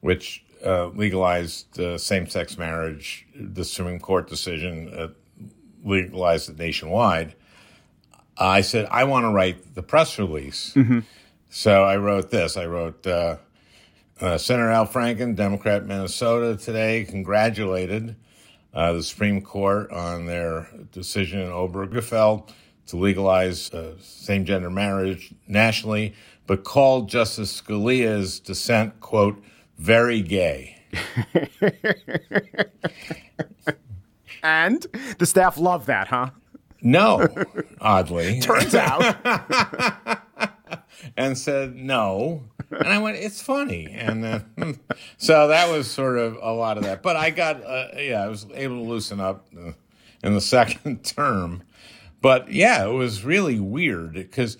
which 0.00 0.44
uh, 0.64 0.86
legalized 0.88 1.78
uh, 1.78 1.98
same-sex 1.98 2.58
marriage, 2.58 3.26
the 3.34 3.64
Supreme 3.64 4.00
Court 4.00 4.28
decision 4.28 4.92
uh, 4.92 5.08
legalized 5.84 6.50
it 6.50 6.58
nationwide. 6.58 7.34
I 8.36 8.60
said 8.60 8.86
I 8.90 9.04
want 9.04 9.24
to 9.24 9.30
write 9.30 9.74
the 9.74 9.82
press 9.82 10.18
release. 10.18 10.72
Mm-hmm. 10.74 11.00
So 11.50 11.84
I 11.84 11.96
wrote 11.96 12.30
this. 12.30 12.56
I 12.56 12.66
wrote 12.66 13.06
uh, 13.06 13.36
uh, 14.20 14.38
Senator 14.38 14.70
Al 14.70 14.86
Franken, 14.86 15.34
Democrat, 15.34 15.86
Minnesota, 15.86 16.56
today 16.56 17.04
congratulated 17.04 18.16
uh, 18.78 18.92
the 18.92 19.02
Supreme 19.02 19.42
Court 19.42 19.90
on 19.90 20.26
their 20.26 20.68
decision 20.92 21.40
in 21.40 21.48
Obergefell 21.48 22.48
to 22.86 22.96
legalize 22.96 23.72
same-gender 24.00 24.70
marriage 24.70 25.34
nationally, 25.48 26.14
but 26.46 26.62
called 26.62 27.08
Justice 27.08 27.60
Scalia's 27.60 28.38
dissent 28.38 29.00
quote 29.00 29.42
very 29.78 30.22
gay. 30.22 30.80
and 34.44 34.86
the 35.18 35.26
staff 35.26 35.58
loved 35.58 35.88
that, 35.88 36.06
huh? 36.06 36.30
No, 36.80 37.26
oddly. 37.80 38.38
Turns 38.38 38.76
out. 38.76 39.16
and 41.18 41.36
said 41.36 41.76
no. 41.76 42.44
And 42.70 42.88
I 42.88 42.98
went, 42.98 43.16
it's 43.16 43.42
funny. 43.42 43.88
And 43.90 44.24
then, 44.24 44.80
so 45.18 45.48
that 45.48 45.70
was 45.70 45.90
sort 45.90 46.16
of 46.16 46.38
a 46.40 46.52
lot 46.52 46.78
of 46.78 46.84
that. 46.84 47.02
But 47.02 47.16
I 47.16 47.30
got, 47.30 47.62
uh, 47.62 47.88
yeah, 47.96 48.22
I 48.22 48.28
was 48.28 48.46
able 48.54 48.76
to 48.76 48.82
loosen 48.82 49.20
up 49.20 49.48
in 50.22 50.34
the 50.34 50.40
second 50.56 51.04
term. 51.04 51.64
But 52.22 52.52
yeah, 52.52 52.86
it 52.86 52.92
was 52.92 53.24
really 53.24 53.60
weird 53.60 54.14
because, 54.14 54.58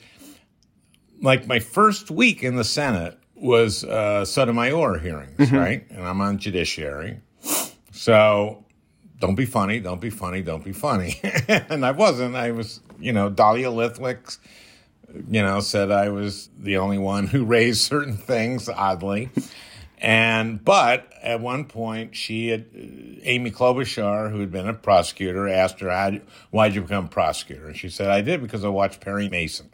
like, 1.20 1.46
my 1.46 1.60
first 1.60 2.10
week 2.10 2.42
in 2.42 2.56
the 2.56 2.64
Senate, 2.64 3.18
was 3.40 3.84
uh, 3.84 4.24
Sotomayor 4.24 4.98
hearings, 4.98 5.36
mm-hmm. 5.36 5.56
right? 5.56 5.90
And 5.90 6.06
I'm 6.06 6.20
on 6.20 6.38
judiciary. 6.38 7.20
So 7.92 8.64
don't 9.20 9.34
be 9.34 9.46
funny, 9.46 9.80
don't 9.80 10.00
be 10.00 10.10
funny, 10.10 10.42
don't 10.42 10.64
be 10.64 10.72
funny. 10.72 11.20
and 11.48 11.84
I 11.84 11.92
wasn't. 11.92 12.34
I 12.34 12.50
was, 12.50 12.80
you 12.98 13.12
know, 13.12 13.30
Dahlia 13.30 13.70
Lithwick, 13.70 14.38
you 15.14 15.42
know, 15.42 15.60
said 15.60 15.90
I 15.90 16.10
was 16.10 16.50
the 16.58 16.78
only 16.78 16.98
one 16.98 17.26
who 17.26 17.44
raised 17.46 17.80
certain 17.80 18.16
things, 18.16 18.68
oddly. 18.68 19.30
And, 20.00 20.64
but 20.64 21.12
at 21.22 21.40
one 21.40 21.64
point, 21.64 22.14
she 22.14 22.48
had, 22.48 22.66
uh, 22.72 23.20
Amy 23.22 23.50
Klobuchar, 23.50 24.30
who 24.30 24.40
had 24.40 24.52
been 24.52 24.68
a 24.68 24.74
prosecutor, 24.74 25.48
asked 25.48 25.80
her, 25.80 26.20
why'd 26.50 26.74
you 26.74 26.82
become 26.82 27.06
a 27.06 27.08
prosecutor? 27.08 27.66
And 27.66 27.76
she 27.76 27.88
said, 27.88 28.08
I 28.08 28.20
did 28.20 28.40
because 28.40 28.64
I 28.64 28.68
watched 28.68 29.00
Perry 29.00 29.28
Mason. 29.28 29.70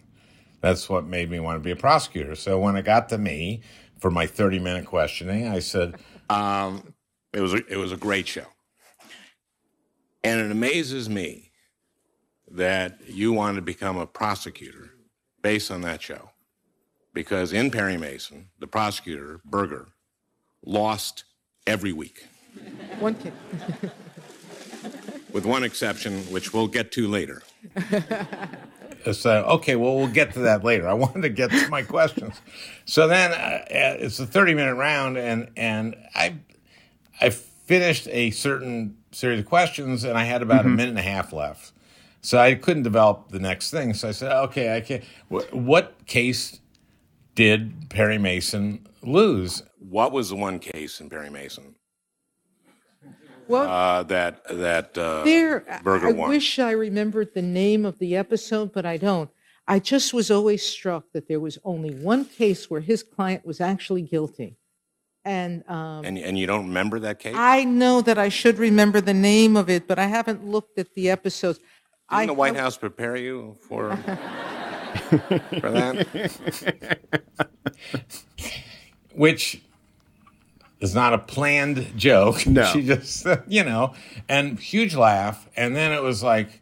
That's 0.60 0.88
what 0.88 1.04
made 1.04 1.30
me 1.30 1.40
want 1.40 1.56
to 1.56 1.60
be 1.60 1.72
a 1.72 1.76
prosecutor. 1.76 2.34
So 2.36 2.58
when 2.58 2.74
it 2.76 2.86
got 2.86 3.10
to 3.10 3.18
me 3.18 3.60
for 3.98 4.10
my 4.10 4.26
30 4.26 4.60
minute 4.60 4.86
questioning, 4.86 5.46
I 5.46 5.58
said, 5.58 5.96
um, 6.30 6.94
it, 7.34 7.40
was 7.40 7.52
a, 7.52 7.66
it 7.66 7.76
was 7.76 7.92
a 7.92 7.98
great 7.98 8.26
show. 8.26 8.46
And 10.22 10.40
it 10.40 10.50
amazes 10.50 11.10
me 11.10 11.52
that 12.50 12.98
you 13.06 13.34
want 13.34 13.56
to 13.56 13.62
become 13.62 13.98
a 13.98 14.06
prosecutor 14.06 14.93
based 15.44 15.70
on 15.70 15.82
that 15.82 16.00
show. 16.00 16.30
Because 17.12 17.52
in 17.52 17.70
Perry 17.70 17.98
Mason, 17.98 18.48
the 18.58 18.66
prosecutor, 18.66 19.40
Burger, 19.44 19.88
lost 20.64 21.24
every 21.66 21.92
week. 21.92 22.26
One 22.98 23.14
kid. 23.14 23.34
With 25.32 25.44
one 25.44 25.62
exception, 25.62 26.22
which 26.32 26.54
we'll 26.54 26.66
get 26.66 26.90
to 26.92 27.06
later. 27.06 27.42
So, 29.12 29.44
okay, 29.44 29.76
well, 29.76 29.96
we'll 29.96 30.08
get 30.08 30.32
to 30.32 30.38
that 30.40 30.64
later. 30.64 30.88
I 30.88 30.94
wanted 30.94 31.20
to 31.22 31.28
get 31.28 31.50
to 31.50 31.68
my 31.68 31.82
questions. 31.82 32.40
So 32.86 33.06
then 33.06 33.32
uh, 33.32 33.34
uh 33.34 33.96
it's 34.00 34.18
a 34.18 34.24
30 34.24 34.54
minute 34.54 34.76
round, 34.76 35.18
and, 35.18 35.50
and 35.58 35.94
I, 36.14 36.36
I 37.20 37.28
finished 37.28 38.08
a 38.08 38.30
certain 38.30 38.96
series 39.12 39.40
of 39.40 39.44
questions, 39.44 40.04
and 40.04 40.16
I 40.16 40.24
had 40.24 40.40
about 40.40 40.60
mm-hmm. 40.60 40.72
a 40.72 40.76
minute 40.76 40.88
and 40.88 40.98
a 40.98 41.02
half 41.02 41.34
left. 41.34 41.73
So 42.24 42.38
I 42.38 42.54
couldn't 42.54 42.84
develop 42.84 43.28
the 43.30 43.38
next 43.38 43.70
thing. 43.70 43.92
So 43.94 44.08
I 44.08 44.12
said, 44.12 44.32
okay, 44.44 44.76
I 44.76 44.80
can't. 44.80 45.04
What 45.28 46.06
case 46.06 46.58
did 47.34 47.90
Perry 47.90 48.18
Mason 48.18 48.86
lose? 49.02 49.62
What 49.78 50.10
was 50.10 50.30
the 50.30 50.36
one 50.36 50.58
case 50.58 51.00
in 51.00 51.10
Perry 51.10 51.30
Mason 51.30 51.74
well, 53.48 53.68
uh, 53.68 54.02
that 54.04 54.42
that 54.48 54.96
uh, 54.96 55.24
there, 55.24 55.64
Burger 55.82 56.08
I 56.08 56.12
won. 56.12 56.28
wish 56.28 56.58
I 56.58 56.70
remembered 56.72 57.34
the 57.34 57.42
name 57.42 57.84
of 57.84 57.98
the 57.98 58.16
episode, 58.16 58.72
but 58.72 58.86
I 58.86 58.96
don't. 58.96 59.30
I 59.66 59.78
just 59.78 60.12
was 60.12 60.30
always 60.30 60.66
struck 60.66 61.04
that 61.12 61.28
there 61.28 61.40
was 61.40 61.58
only 61.64 61.94
one 61.94 62.24
case 62.24 62.70
where 62.70 62.80
his 62.80 63.02
client 63.02 63.46
was 63.46 63.60
actually 63.60 64.02
guilty. 64.02 64.56
And, 65.26 65.64
um, 65.70 66.04
and 66.04 66.18
and 66.18 66.38
you 66.38 66.46
don't 66.46 66.66
remember 66.66 67.00
that 67.00 67.18
case? 67.18 67.34
I 67.36 67.64
know 67.64 68.02
that 68.02 68.18
I 68.18 68.28
should 68.28 68.58
remember 68.58 69.00
the 69.00 69.14
name 69.14 69.56
of 69.56 69.70
it, 69.70 69.88
but 69.88 69.98
I 69.98 70.06
haven't 70.06 70.46
looked 70.46 70.78
at 70.78 70.92
the 70.94 71.08
episodes. 71.08 71.60
Didn't 72.10 72.22
I, 72.22 72.26
the 72.26 72.34
White 72.34 72.56
House 72.56 72.76
prepare 72.76 73.16
you 73.16 73.56
for 73.60 73.96
for 75.60 75.70
that? 75.70 77.00
Which 79.14 79.62
is 80.80 80.94
not 80.94 81.14
a 81.14 81.18
planned 81.18 81.96
joke. 81.96 82.46
No. 82.46 82.64
she 82.72 82.82
just, 82.82 83.26
you 83.48 83.64
know, 83.64 83.94
and 84.28 84.58
huge 84.58 84.94
laugh. 84.94 85.48
And 85.56 85.74
then 85.74 85.92
it 85.92 86.02
was 86.02 86.22
like, 86.22 86.60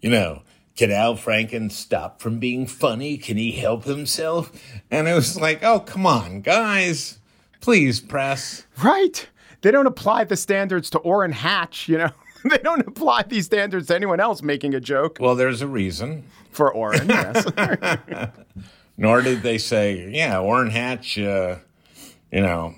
you 0.00 0.10
know, 0.10 0.42
can 0.76 0.90
Al 0.90 1.16
Franken 1.16 1.72
stop 1.72 2.20
from 2.20 2.38
being 2.38 2.66
funny? 2.66 3.16
Can 3.16 3.38
he 3.38 3.52
help 3.52 3.84
himself? 3.84 4.52
And 4.90 5.08
it 5.08 5.14
was 5.14 5.40
like, 5.40 5.64
oh, 5.64 5.80
come 5.80 6.06
on, 6.06 6.42
guys. 6.42 7.18
Please, 7.60 7.98
press. 7.98 8.66
Right. 8.84 9.26
They 9.62 9.70
don't 9.70 9.86
apply 9.86 10.24
the 10.24 10.36
standards 10.36 10.90
to 10.90 10.98
Orrin 10.98 11.32
Hatch, 11.32 11.88
you 11.88 11.98
know. 11.98 12.10
they 12.50 12.58
don't 12.58 12.86
apply 12.86 13.22
these 13.24 13.46
standards 13.46 13.88
to 13.88 13.94
anyone 13.94 14.20
else 14.20 14.42
making 14.42 14.74
a 14.74 14.80
joke. 14.80 15.18
Well, 15.20 15.34
there's 15.34 15.62
a 15.62 15.66
reason. 15.66 16.24
For 16.50 16.72
Orrin, 16.72 17.08
yes. 17.08 17.46
Nor 18.96 19.20
did 19.20 19.42
they 19.42 19.58
say, 19.58 20.08
yeah, 20.10 20.38
Orrin 20.38 20.70
Hatch, 20.70 21.18
uh, 21.18 21.56
you 22.32 22.40
know, 22.40 22.74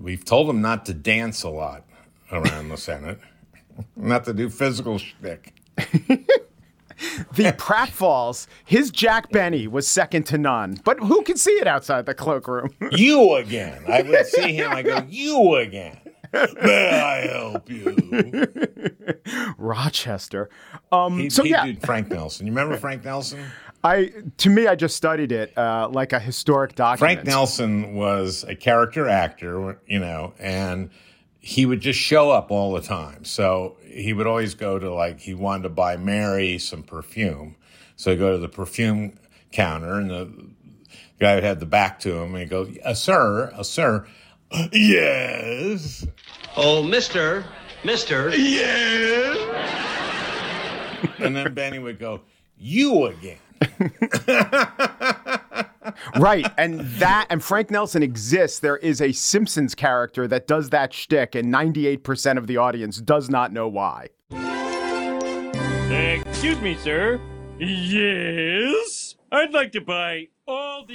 we've 0.00 0.24
told 0.24 0.50
him 0.50 0.60
not 0.60 0.84
to 0.86 0.94
dance 0.94 1.42
a 1.42 1.48
lot 1.48 1.84
around 2.30 2.68
the 2.68 2.76
Senate, 2.76 3.18
not 3.96 4.24
to 4.24 4.34
do 4.34 4.50
physical 4.50 4.98
shtick. 4.98 5.54
the 5.76 7.52
pratfalls, 7.56 8.46
his 8.66 8.90
Jack 8.90 9.30
Benny 9.30 9.66
was 9.66 9.88
second 9.88 10.24
to 10.24 10.36
none. 10.36 10.78
But 10.84 11.00
who 11.00 11.22
can 11.22 11.38
see 11.38 11.52
it 11.52 11.66
outside 11.66 12.04
the 12.04 12.14
cloakroom? 12.14 12.70
you 12.92 13.36
again. 13.36 13.82
I 13.88 14.02
would 14.02 14.26
see 14.26 14.54
him. 14.54 14.70
I 14.70 14.82
go, 14.82 15.06
you 15.08 15.54
again. 15.56 15.98
May 16.32 16.88
I 16.90 17.26
help 17.26 17.70
you? 17.70 17.96
Rochester. 19.58 20.48
Um, 20.90 21.18
he, 21.18 21.30
so 21.30 21.42
he 21.42 21.50
yeah, 21.50 21.72
Frank 21.84 22.10
Nelson. 22.10 22.46
You 22.46 22.52
remember 22.52 22.76
Frank 22.76 23.04
Nelson? 23.04 23.44
I 23.84 24.12
to 24.38 24.50
me, 24.50 24.66
I 24.66 24.74
just 24.74 24.96
studied 24.96 25.32
it 25.32 25.56
uh, 25.58 25.88
like 25.90 26.12
a 26.12 26.18
historic 26.18 26.74
document. 26.74 26.98
Frank 26.98 27.26
Nelson 27.26 27.94
was 27.94 28.44
a 28.44 28.54
character 28.54 29.08
actor, 29.08 29.80
you 29.86 29.98
know, 29.98 30.34
and 30.38 30.90
he 31.40 31.66
would 31.66 31.80
just 31.80 31.98
show 31.98 32.30
up 32.30 32.50
all 32.50 32.72
the 32.72 32.80
time. 32.80 33.24
So 33.24 33.76
he 33.84 34.12
would 34.12 34.26
always 34.26 34.54
go 34.54 34.78
to 34.78 34.92
like 34.92 35.20
he 35.20 35.34
wanted 35.34 35.64
to 35.64 35.68
buy 35.70 35.96
Mary 35.96 36.58
some 36.58 36.82
perfume, 36.82 37.56
so 37.96 38.10
he'd 38.12 38.18
go 38.18 38.32
to 38.32 38.38
the 38.38 38.48
perfume 38.48 39.18
counter, 39.50 39.94
and 39.94 40.10
the 40.10 40.32
guy 41.18 41.34
would 41.34 41.44
have 41.44 41.60
the 41.60 41.66
back 41.66 41.98
to 42.00 42.16
him, 42.16 42.34
and 42.34 42.38
he'd 42.38 42.50
go, 42.50 42.68
uh, 42.84 42.94
"Sir, 42.94 43.52
uh, 43.56 43.62
sir, 43.64 44.06
yes." 44.72 46.06
Oh, 46.56 46.82
Mister, 46.82 47.44
Mister, 47.84 48.30
yes. 48.30 49.38
and 51.18 51.34
then 51.34 51.54
Benny 51.54 51.78
would 51.78 51.98
go 51.98 52.20
you 52.58 53.06
again. 53.06 53.38
right. 56.18 56.46
And 56.56 56.80
that, 56.80 57.26
and 57.30 57.42
Frank 57.42 57.70
Nelson 57.70 58.02
exists. 58.02 58.60
There 58.60 58.78
is 58.78 59.00
a 59.00 59.12
Simpsons 59.12 59.74
character 59.74 60.26
that 60.28 60.46
does 60.46 60.70
that 60.70 60.92
shtick, 60.92 61.34
and 61.34 61.52
98% 61.52 62.38
of 62.38 62.46
the 62.46 62.56
audience 62.56 62.98
does 62.98 63.28
not 63.28 63.52
know 63.52 63.68
why. 63.68 64.08
Excuse 65.90 66.60
me, 66.60 66.76
sir. 66.76 67.20
Yes? 67.58 69.16
I'd 69.30 69.52
like 69.52 69.72
to 69.72 69.80
buy 69.80 70.28
all 70.28 70.28
the. 70.28 70.40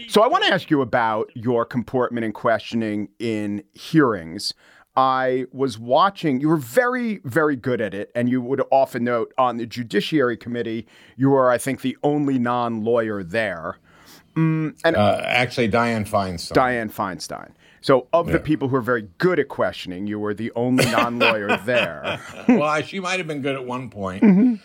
So 0.09 0.21
I 0.21 0.27
want 0.27 0.43
to 0.45 0.53
ask 0.53 0.69
you 0.69 0.81
about 0.81 1.31
your 1.35 1.65
comportment 1.65 2.25
and 2.25 2.33
questioning 2.33 3.09
in 3.19 3.63
hearings. 3.73 4.53
I 4.95 5.45
was 5.51 5.77
watching, 5.77 6.41
you 6.41 6.49
were 6.49 6.57
very, 6.57 7.19
very 7.23 7.55
good 7.55 7.81
at 7.81 7.93
it. 7.93 8.11
And 8.15 8.27
you 8.29 8.41
would 8.41 8.63
often 8.71 9.03
note 9.03 9.31
on 9.37 9.57
the 9.57 9.67
Judiciary 9.67 10.37
Committee, 10.37 10.87
you 11.15 11.29
were, 11.29 11.51
I 11.51 11.59
think, 11.59 11.81
the 11.81 11.95
only 12.03 12.39
non 12.39 12.83
lawyer 12.83 13.23
there. 13.23 13.77
Mm, 14.35 14.77
and 14.83 14.95
uh, 14.95 15.21
actually, 15.23 15.69
Dianne 15.69 16.07
Feinstein. 16.07 16.53
Dianne 16.53 16.91
Feinstein. 16.91 17.51
So, 17.81 18.07
of 18.11 18.27
yeah. 18.27 18.33
the 18.33 18.39
people 18.39 18.67
who 18.67 18.75
are 18.75 18.81
very 18.81 19.07
good 19.17 19.39
at 19.39 19.49
questioning, 19.49 20.07
you 20.07 20.19
were 20.19 20.33
the 20.33 20.51
only 20.55 20.85
non 20.85 21.19
lawyer 21.19 21.57
there. 21.65 22.19
well, 22.47 22.81
she 22.81 22.99
might 22.99 23.19
have 23.19 23.27
been 23.27 23.41
good 23.41 23.55
at 23.55 23.65
one 23.65 23.89
point. 23.89 24.23
Mm-hmm. 24.23 24.55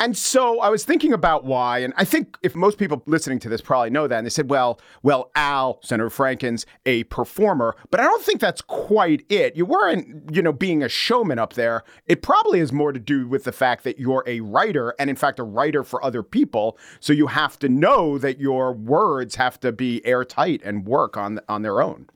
And 0.00 0.16
so 0.16 0.58
I 0.58 0.68
was 0.68 0.84
thinking 0.84 1.12
about 1.12 1.44
why, 1.44 1.78
and 1.78 1.94
I 1.96 2.04
think 2.04 2.36
if 2.42 2.56
most 2.56 2.76
people 2.76 3.02
listening 3.06 3.38
to 3.40 3.48
this 3.48 3.60
probably 3.60 3.90
know 3.90 4.08
that, 4.08 4.16
and 4.16 4.26
they 4.26 4.30
said, 4.30 4.50
well, 4.50 4.80
well, 5.04 5.30
Al, 5.36 5.78
Senator 5.82 6.10
Franken's 6.10 6.66
a 6.86 7.04
performer, 7.04 7.76
but 7.90 8.00
I 8.00 8.04
don't 8.04 8.22
think 8.22 8.40
that's 8.40 8.62
quite 8.62 9.24
it. 9.28 9.54
You 9.54 9.64
weren't, 9.64 10.34
you 10.34 10.42
know, 10.42 10.52
being 10.52 10.82
a 10.82 10.88
showman 10.88 11.38
up 11.38 11.52
there. 11.52 11.84
It 12.06 12.20
probably 12.20 12.58
has 12.58 12.72
more 12.72 12.92
to 12.92 12.98
do 12.98 13.28
with 13.28 13.44
the 13.44 13.52
fact 13.52 13.84
that 13.84 14.00
you're 14.00 14.24
a 14.26 14.40
writer, 14.40 14.92
and 14.98 15.08
in 15.08 15.14
fact, 15.14 15.38
a 15.38 15.44
writer 15.44 15.84
for 15.84 16.04
other 16.04 16.24
people. 16.24 16.76
So 16.98 17.12
you 17.12 17.28
have 17.28 17.56
to 17.60 17.68
know 17.68 18.18
that 18.18 18.40
your 18.40 18.72
words 18.72 19.36
have 19.36 19.60
to 19.60 19.70
be 19.70 20.04
airtight 20.04 20.62
and 20.64 20.84
work 20.84 21.16
on 21.16 21.38
on 21.48 21.62
their 21.62 21.80
own. 21.80 22.08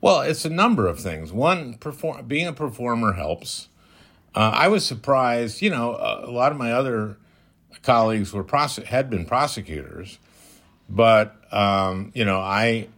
Well, 0.00 0.22
it's 0.22 0.44
a 0.44 0.50
number 0.50 0.88
of 0.88 0.98
things. 0.98 1.32
One, 1.32 1.74
perform- 1.74 2.26
being 2.26 2.48
a 2.48 2.52
performer 2.52 3.12
helps. 3.12 3.68
Uh, 4.34 4.52
I 4.54 4.68
was 4.68 4.84
surprised. 4.84 5.62
You 5.62 5.70
know, 5.70 5.94
a, 5.94 6.26
a 6.26 6.30
lot 6.30 6.52
of 6.52 6.58
my 6.58 6.72
other 6.72 7.16
colleagues 7.82 8.32
were 8.32 8.44
prose- 8.44 8.76
had 8.76 9.10
been 9.10 9.26
prosecutors, 9.26 10.18
but 10.88 11.36
um, 11.52 12.12
you 12.14 12.24
know, 12.24 12.38
I 12.38 12.88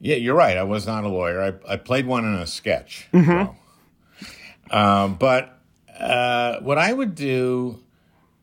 yeah, 0.00 0.16
you're 0.16 0.34
right. 0.34 0.56
I 0.56 0.62
was 0.62 0.86
not 0.86 1.04
a 1.04 1.08
lawyer. 1.08 1.60
I, 1.68 1.72
I 1.72 1.76
played 1.76 2.06
one 2.06 2.24
in 2.24 2.34
a 2.34 2.46
sketch. 2.46 3.08
Mm-hmm. 3.12 3.52
So. 4.70 4.76
Um, 4.76 5.14
but 5.16 5.58
uh, 5.98 6.60
what 6.60 6.78
I 6.78 6.92
would 6.92 7.14
do, 7.14 7.80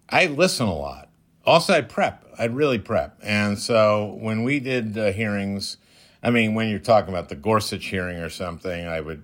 I 0.09 0.27
listen 0.27 0.67
a 0.67 0.75
lot. 0.75 1.09
Also, 1.45 1.73
I 1.73 1.81
prep. 1.81 2.25
I'd 2.37 2.53
really 2.53 2.77
prep. 2.77 3.17
And 3.23 3.57
so 3.57 4.17
when 4.19 4.43
we 4.43 4.59
did 4.59 4.97
uh, 4.97 5.11
hearings 5.11 5.77
I 6.23 6.31
mean, 6.31 6.55
when 6.55 6.69
you're 6.69 6.79
talking 6.79 7.13
about 7.13 7.29
the 7.29 7.35
Gorsuch 7.35 7.85
hearing 7.85 8.17
or 8.17 8.29
something, 8.29 8.85
I 8.85 8.99
would 9.01 9.23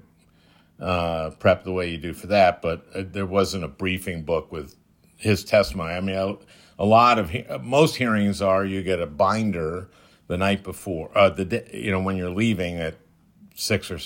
uh, 0.80 1.32
prep 1.32 1.64
the 1.64 1.72
way 1.72 1.90
you 1.90 1.98
do 1.98 2.14
for 2.14 2.28
that. 2.28 2.62
But 2.62 2.86
uh, 2.94 3.04
there 3.06 3.26
wasn't 3.26 3.64
a 3.64 3.68
briefing 3.68 4.24
book 4.24 4.52
with 4.52 4.76
his 5.18 5.44
testimony. 5.44 5.94
I 5.94 6.02
mean, 6.02 6.16
a, 6.16 6.36
a 6.80 6.86
lot 6.86 7.20
of 7.20 7.30
he- 7.30 7.46
most 7.62 7.96
hearings 7.96 8.42
are 8.42 8.66
you 8.66 8.84
get 8.84 9.00
a 9.00 9.08
binder 9.08 9.90
the 10.28 10.38
night 10.38 10.64
before, 10.64 11.16
uh, 11.18 11.30
the 11.30 11.46
day, 11.46 11.70
you 11.74 11.92
know 11.92 12.00
when 12.00 12.16
you're 12.16 12.30
leaving 12.30 12.78
at 12.78 12.96
six 13.56 13.92
or 13.92 14.00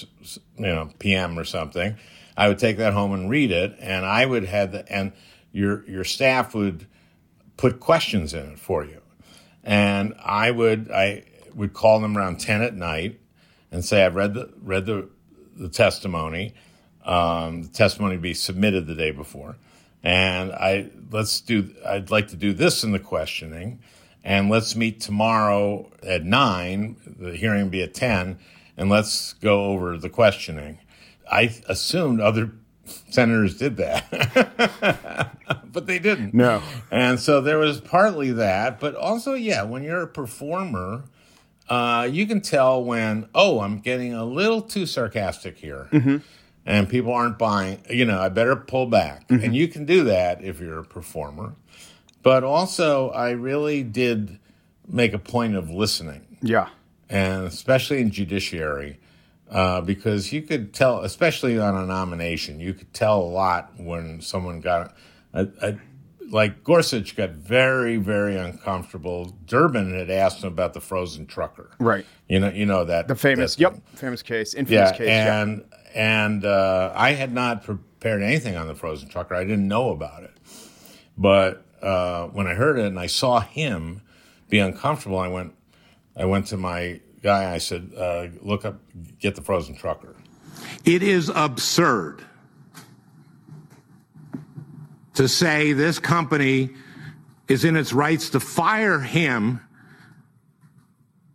you 0.57 0.65
know 0.65 0.91
p.m. 0.99 1.37
or 1.37 1.43
something. 1.43 1.95
I 2.35 2.47
would 2.49 2.59
take 2.59 2.77
that 2.77 2.93
home 2.93 3.13
and 3.13 3.29
read 3.29 3.51
it, 3.51 3.75
and 3.79 4.05
I 4.05 4.25
would 4.25 4.45
have 4.45 4.71
the 4.71 4.91
and 4.91 5.13
your 5.51 5.87
your 5.89 6.03
staff 6.03 6.53
would 6.53 6.87
put 7.55 7.79
questions 7.79 8.33
in 8.33 8.51
it 8.51 8.59
for 8.59 8.83
you, 8.83 9.01
and 9.63 10.15
I 10.23 10.51
would 10.51 10.91
I 10.91 11.23
would 11.57 11.73
call 11.73 11.99
them 11.99 12.17
around 12.17 12.39
10 12.39 12.61
at 12.61 12.75
night 12.75 13.19
and 13.71 13.83
say, 13.83 14.05
I've 14.05 14.15
read 14.15 14.35
the, 14.35 14.53
read 14.61 14.85
the, 14.85 15.09
the 15.57 15.69
testimony. 15.69 16.53
Um, 17.05 17.63
the 17.63 17.69
testimony 17.69 18.17
be 18.17 18.33
submitted 18.33 18.85
the 18.87 18.95
day 18.95 19.11
before. 19.11 19.57
And 20.03 20.51
I, 20.51 20.89
let's 21.11 21.41
do, 21.41 21.73
I'd 21.85 22.11
like 22.11 22.29
to 22.29 22.35
do 22.35 22.53
this 22.53 22.83
in 22.83 22.91
the 22.91 22.99
questioning. 22.99 23.79
And 24.23 24.49
let's 24.49 24.75
meet 24.75 24.99
tomorrow 24.99 25.91
at 26.03 26.23
nine. 26.23 26.97
The 27.05 27.35
hearing 27.35 27.63
will 27.63 27.69
be 27.69 27.81
at 27.81 27.93
10 27.93 28.37
and 28.77 28.89
let's 28.89 29.33
go 29.33 29.65
over 29.65 29.97
the 29.97 30.09
questioning. 30.09 30.79
I 31.29 31.55
assumed 31.67 32.21
other 32.21 32.51
senators 33.09 33.57
did 33.57 33.77
that, 33.77 35.35
but 35.73 35.87
they 35.87 35.99
didn't. 35.99 36.33
No. 36.33 36.61
And 36.91 37.19
so 37.19 37.41
there 37.41 37.57
was 37.57 37.81
partly 37.81 38.31
that, 38.31 38.79
but 38.79 38.95
also, 38.95 39.33
yeah, 39.33 39.63
when 39.63 39.83
you're 39.83 40.03
a 40.03 40.07
performer, 40.07 41.03
uh, 41.69 42.07
you 42.09 42.25
can 42.25 42.41
tell 42.41 42.83
when, 42.83 43.27
oh, 43.35 43.59
I'm 43.59 43.79
getting 43.79 44.13
a 44.13 44.25
little 44.25 44.61
too 44.61 44.85
sarcastic 44.85 45.57
here. 45.57 45.87
Mm-hmm. 45.91 46.17
And 46.65 46.89
people 46.89 47.13
aren't 47.13 47.37
buying, 47.37 47.81
you 47.89 48.03
know, 48.03 48.19
I 48.19 48.27
better 48.27 48.55
pull 48.55 48.87
back. 48.87 49.27
Mm-hmm. 49.29 49.43
And 49.43 49.55
you 49.55 49.69
can 49.69 49.85
do 49.85 50.03
that 50.05 50.43
if 50.43 50.59
you're 50.59 50.79
a 50.79 50.83
performer. 50.83 51.55
But 52.23 52.43
also, 52.43 53.09
I 53.11 53.31
really 53.31 53.83
did 53.83 54.37
make 54.85 55.13
a 55.13 55.19
point 55.19 55.55
of 55.55 55.69
listening. 55.69 56.37
Yeah. 56.41 56.67
And 57.09 57.45
especially 57.45 58.01
in 58.01 58.11
judiciary, 58.11 58.99
uh, 59.49 59.79
because 59.79 60.33
you 60.33 60.41
could 60.41 60.73
tell, 60.73 60.99
especially 61.01 61.57
on 61.57 61.75
a 61.75 61.85
nomination, 61.85 62.59
you 62.59 62.73
could 62.73 62.93
tell 62.93 63.21
a 63.21 63.23
lot 63.23 63.71
when 63.77 64.19
someone 64.19 64.59
got 64.59 64.93
a, 65.33 65.47
a, 65.61 65.77
like 66.29 66.63
Gorsuch 66.63 67.15
got 67.15 67.31
very, 67.31 67.97
very 67.97 68.37
uncomfortable. 68.37 69.37
Durbin 69.45 69.93
had 69.93 70.09
asked 70.09 70.43
him 70.43 70.47
about 70.47 70.73
the 70.73 70.81
frozen 70.81 71.25
trucker. 71.25 71.71
Right. 71.79 72.05
You 72.27 72.39
know, 72.39 72.49
you 72.49 72.65
know 72.65 72.85
that 72.85 73.07
the 73.07 73.15
famous, 73.15 73.59
yep, 73.59 73.75
famous 73.95 74.21
case, 74.21 74.53
infamous 74.53 74.91
yeah, 74.91 74.97
case. 74.97 75.07
And 75.07 75.65
yeah. 75.69 76.23
and 76.23 76.45
uh, 76.45 76.91
I 76.95 77.13
had 77.13 77.33
not 77.33 77.63
prepared 77.63 78.21
anything 78.21 78.55
on 78.55 78.67
the 78.67 78.75
frozen 78.75 79.09
trucker. 79.09 79.35
I 79.35 79.43
didn't 79.43 79.67
know 79.67 79.91
about 79.91 80.23
it. 80.23 80.31
But 81.17 81.65
uh, 81.81 82.27
when 82.27 82.47
I 82.47 82.53
heard 82.53 82.77
it 82.77 82.85
and 82.85 82.99
I 82.99 83.07
saw 83.07 83.39
him 83.39 84.01
be 84.49 84.59
uncomfortable, 84.59 85.17
I 85.17 85.27
went, 85.27 85.53
I 86.15 86.25
went 86.25 86.47
to 86.47 86.57
my 86.57 87.01
guy. 87.23 87.53
I 87.53 87.57
said, 87.57 87.91
uh, 87.97 88.27
"Look 88.41 88.65
up, 88.65 88.79
get 89.19 89.35
the 89.35 89.41
frozen 89.41 89.75
trucker." 89.75 90.15
It 90.85 91.03
is 91.03 91.29
absurd 91.33 92.23
to 95.17 95.27
say 95.27 95.73
this 95.73 95.99
company 95.99 96.69
is 97.47 97.65
in 97.65 97.75
its 97.75 97.91
rights 97.93 98.29
to 98.31 98.39
fire 98.39 98.99
him 98.99 99.59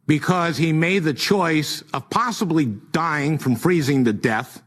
because 0.06 0.56
he 0.56 0.72
made 0.72 1.00
the 1.00 1.14
choice 1.14 1.82
of 1.92 2.08
possibly 2.10 2.66
dying 2.66 3.38
from 3.38 3.56
freezing 3.56 4.04
to 4.04 4.12
death 4.12 4.62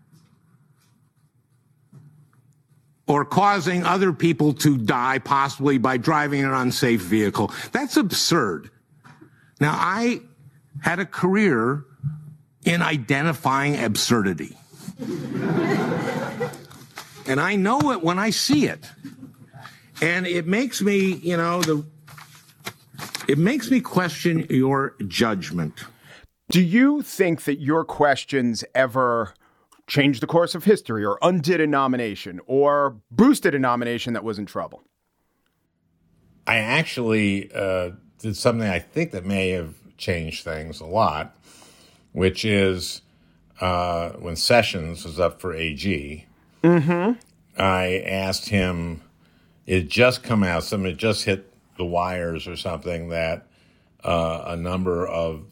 or 3.08 3.24
causing 3.24 3.84
other 3.84 4.12
people 4.12 4.54
to 4.54 4.78
die, 4.78 5.20
possibly 5.20 5.78
by 5.78 5.96
driving 5.98 6.44
an 6.44 6.52
unsafe 6.52 7.02
vehicle. 7.02 7.52
That's 7.72 7.98
absurd. 7.98 8.70
Now, 9.62 9.76
I 9.78 10.22
had 10.82 11.00
a 11.00 11.06
career 11.06 11.86
in 12.66 12.82
identifying 12.82 13.82
absurdity. 13.82 14.58
And 17.28 17.40
I 17.40 17.56
know 17.56 17.92
it 17.92 18.04
when 18.04 18.20
I 18.20 18.30
see 18.30 18.68
it. 18.68 18.90
And 20.02 20.28
it 20.28 20.46
makes 20.46 20.82
me, 20.82 21.14
you 21.16 21.38
know, 21.38 21.62
the 21.62 21.86
it 23.28 23.38
makes 23.38 23.72
me 23.72 23.82
question 23.82 24.46
your 24.50 24.96
judgment. 25.08 25.84
Do 26.50 26.62
you 26.62 27.02
think 27.02 27.44
that 27.46 27.60
your 27.60 27.84
questions 27.84 28.64
ever 28.76 29.34
changed 29.88 30.22
the 30.22 30.28
course 30.28 30.54
of 30.54 30.64
history 30.64 31.04
or 31.04 31.18
undid 31.22 31.60
a 31.60 31.68
nomination 31.68 32.40
or 32.46 32.98
boosted 33.10 33.56
a 33.56 33.60
nomination 33.60 34.14
that 34.14 34.24
was 34.24 34.38
in 34.38 34.46
trouble? 34.46 34.84
I 36.46 36.58
actually 36.58 37.52
uh, 37.54 37.92
did 38.20 38.36
something 38.36 38.68
I 38.68 38.80
think 38.80 39.12
that 39.12 39.26
may 39.26 39.50
have 39.50 39.74
changed 39.98 40.44
things 40.44 40.80
a 40.80 40.86
lot, 40.86 41.36
which 42.12 42.46
is 42.46 43.02
uh, 43.60 44.10
when 44.12 44.36
Sessions 44.36 45.04
was 45.04 45.20
up 45.20 45.42
for 45.42 45.54
AG, 45.54 46.26
mm-hmm. 46.66 47.12
I 47.62 48.04
asked 48.06 48.50
him 48.50 49.02
it 49.66 49.88
just 49.90 50.24
come 50.24 50.44
out, 50.44 50.64
something 50.64 50.92
it 50.92 50.98
just 50.98 51.26
hit 51.26 51.52
the 51.78 51.86
wires 51.86 52.48
or 52.48 52.56
something 52.56 53.10
that 53.10 53.48
uh, 54.04 54.44
a 54.48 54.56
number 54.56 55.08
of 55.08 55.46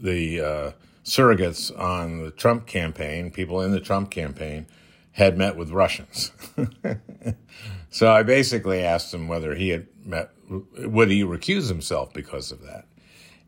the 0.00 0.40
uh, 0.40 0.72
surrogates 1.04 1.76
on 1.78 2.24
the 2.24 2.30
Trump 2.30 2.66
campaign, 2.66 3.30
people 3.30 3.60
in 3.60 3.72
the 3.72 3.80
Trump 3.80 4.10
campaign, 4.10 4.66
had 5.12 5.36
met 5.36 5.56
with 5.56 5.70
Russians. 5.70 6.32
so 7.90 8.10
I 8.10 8.22
basically 8.22 8.82
asked 8.82 9.12
him 9.12 9.28
whether 9.28 9.54
he 9.54 9.68
had 9.70 9.86
met, 10.04 10.30
would 10.48 11.10
he 11.10 11.22
recuse 11.22 11.68
himself 11.68 12.12
because 12.12 12.50
of 12.52 12.62
that? 12.62 12.86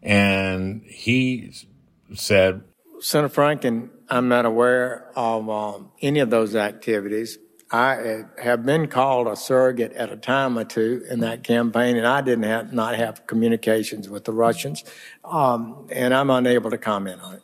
And 0.02 0.82
he 0.82 1.52
said, 2.14 2.62
Senator 3.00 3.34
Franken, 3.34 3.88
I'm 4.12 4.28
not 4.28 4.44
aware 4.44 5.06
of 5.16 5.48
um, 5.48 5.90
any 6.02 6.20
of 6.20 6.28
those 6.28 6.54
activities. 6.54 7.38
I 7.70 8.24
have 8.36 8.66
been 8.66 8.88
called 8.88 9.26
a 9.26 9.34
surrogate 9.34 9.94
at 9.94 10.12
a 10.12 10.18
time 10.18 10.58
or 10.58 10.64
two 10.64 11.02
in 11.08 11.20
that 11.20 11.42
campaign, 11.42 11.96
and 11.96 12.06
I 12.06 12.20
didn't 12.20 12.44
have 12.44 12.74
not 12.74 12.94
have 12.96 13.26
communications 13.26 14.10
with 14.10 14.26
the 14.26 14.32
Russians, 14.32 14.84
um, 15.24 15.88
and 15.90 16.12
I'm 16.12 16.28
unable 16.28 16.70
to 16.70 16.76
comment 16.76 17.22
on 17.22 17.36
it. 17.36 17.42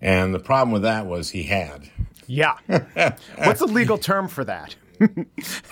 And 0.00 0.32
the 0.32 0.38
problem 0.38 0.70
with 0.70 0.82
that 0.82 1.06
was 1.06 1.30
he 1.30 1.42
had. 1.42 1.90
Yeah. 2.28 2.58
What's 2.68 3.58
the 3.58 3.66
legal 3.66 3.98
term 3.98 4.28
for 4.28 4.44
that? 4.44 4.76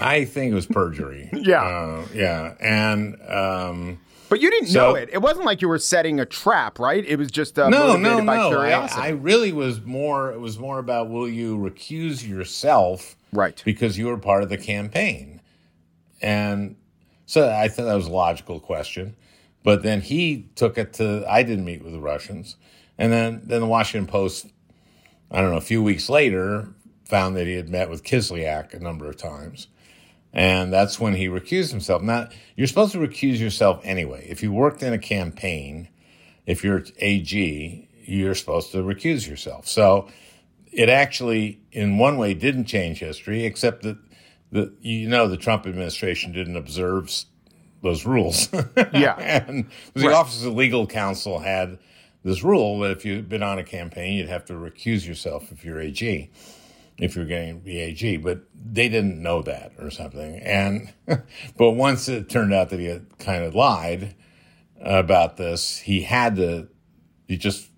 I 0.00 0.24
think 0.24 0.50
it 0.50 0.54
was 0.56 0.66
perjury. 0.66 1.30
yeah. 1.32 1.62
Uh, 1.62 2.06
yeah. 2.12 2.54
And 2.58 3.16
um, 3.28 4.00
but 4.32 4.40
you 4.40 4.50
didn't 4.50 4.68
so, 4.68 4.80
know 4.80 4.94
it. 4.94 5.10
It 5.12 5.20
wasn't 5.20 5.44
like 5.44 5.60
you 5.60 5.68
were 5.68 5.78
setting 5.78 6.18
a 6.18 6.24
trap, 6.24 6.78
right? 6.78 7.04
It 7.04 7.16
was 7.16 7.30
just 7.30 7.58
uh, 7.58 7.68
no, 7.68 7.98
no, 7.98 8.24
by 8.24 8.38
no. 8.38 8.48
curiosity. 8.48 8.98
I, 8.98 9.08
I 9.08 9.10
really 9.10 9.52
was 9.52 9.82
more. 9.82 10.32
It 10.32 10.40
was 10.40 10.58
more 10.58 10.78
about 10.78 11.10
will 11.10 11.28
you 11.28 11.58
recuse 11.58 12.26
yourself, 12.26 13.14
right? 13.34 13.60
Because 13.62 13.98
you 13.98 14.06
were 14.06 14.16
part 14.16 14.42
of 14.42 14.48
the 14.48 14.56
campaign, 14.56 15.42
and 16.22 16.76
so 17.26 17.52
I 17.52 17.68
thought 17.68 17.84
that 17.84 17.94
was 17.94 18.06
a 18.06 18.10
logical 18.10 18.58
question. 18.58 19.16
But 19.64 19.82
then 19.82 20.00
he 20.00 20.48
took 20.54 20.78
it 20.78 20.94
to. 20.94 21.26
I 21.30 21.42
didn't 21.42 21.66
meet 21.66 21.84
with 21.84 21.92
the 21.92 22.00
Russians, 22.00 22.56
and 22.96 23.12
then 23.12 23.42
then 23.44 23.60
the 23.60 23.66
Washington 23.66 24.10
Post. 24.10 24.46
I 25.30 25.42
don't 25.42 25.50
know. 25.50 25.58
A 25.58 25.60
few 25.60 25.82
weeks 25.82 26.08
later, 26.08 26.68
found 27.04 27.36
that 27.36 27.46
he 27.46 27.56
had 27.56 27.68
met 27.68 27.90
with 27.90 28.02
Kislyak 28.02 28.72
a 28.72 28.78
number 28.78 29.10
of 29.10 29.18
times. 29.18 29.66
And 30.32 30.72
that's 30.72 30.98
when 30.98 31.14
he 31.14 31.28
recused 31.28 31.70
himself. 31.70 32.02
Now, 32.02 32.28
you're 32.56 32.66
supposed 32.66 32.92
to 32.92 32.98
recuse 32.98 33.38
yourself 33.38 33.80
anyway. 33.84 34.26
If 34.28 34.42
you 34.42 34.52
worked 34.52 34.82
in 34.82 34.92
a 34.92 34.98
campaign, 34.98 35.88
if 36.46 36.64
you're 36.64 36.84
AG, 36.98 37.88
you're 38.04 38.34
supposed 38.34 38.72
to 38.72 38.78
recuse 38.78 39.28
yourself. 39.28 39.68
So 39.68 40.08
it 40.72 40.88
actually, 40.88 41.60
in 41.70 41.98
one 41.98 42.16
way, 42.16 42.32
didn't 42.32 42.64
change 42.64 43.00
history, 43.00 43.44
except 43.44 43.82
that 43.82 43.98
the, 44.50 44.72
you 44.80 45.08
know 45.08 45.28
the 45.28 45.36
Trump 45.36 45.66
administration 45.66 46.32
didn't 46.32 46.56
observe 46.56 47.10
those 47.82 48.06
rules. 48.06 48.48
Yeah. 48.92 49.16
and 49.18 49.68
the 49.94 50.06
right. 50.06 50.14
Office 50.14 50.44
of 50.44 50.54
Legal 50.54 50.86
Counsel 50.86 51.40
had 51.40 51.78
this 52.24 52.42
rule 52.42 52.78
that 52.80 52.92
if 52.92 53.04
you'd 53.04 53.28
been 53.28 53.42
on 53.42 53.58
a 53.58 53.64
campaign, 53.64 54.14
you'd 54.14 54.28
have 54.28 54.44
to 54.46 54.54
recuse 54.54 55.06
yourself 55.06 55.52
if 55.52 55.64
you're 55.64 55.80
AG 55.80 56.30
if 56.98 57.16
you're 57.16 57.24
getting 57.24 57.62
the 57.64 57.80
AG, 57.80 58.16
but 58.18 58.42
they 58.72 58.88
didn't 58.88 59.22
know 59.22 59.42
that 59.42 59.72
or 59.78 59.90
something. 59.90 60.40
And 60.40 60.92
but 61.56 61.72
once 61.72 62.08
it 62.08 62.30
turned 62.30 62.54
out 62.54 62.70
that 62.70 62.80
he 62.80 62.86
had 62.86 63.18
kind 63.18 63.44
of 63.44 63.54
lied 63.54 64.16
about 64.80 65.36
this, 65.36 65.78
he 65.78 66.02
had 66.02 66.36
to 66.36 66.68
he 67.28 67.36
just 67.36 67.68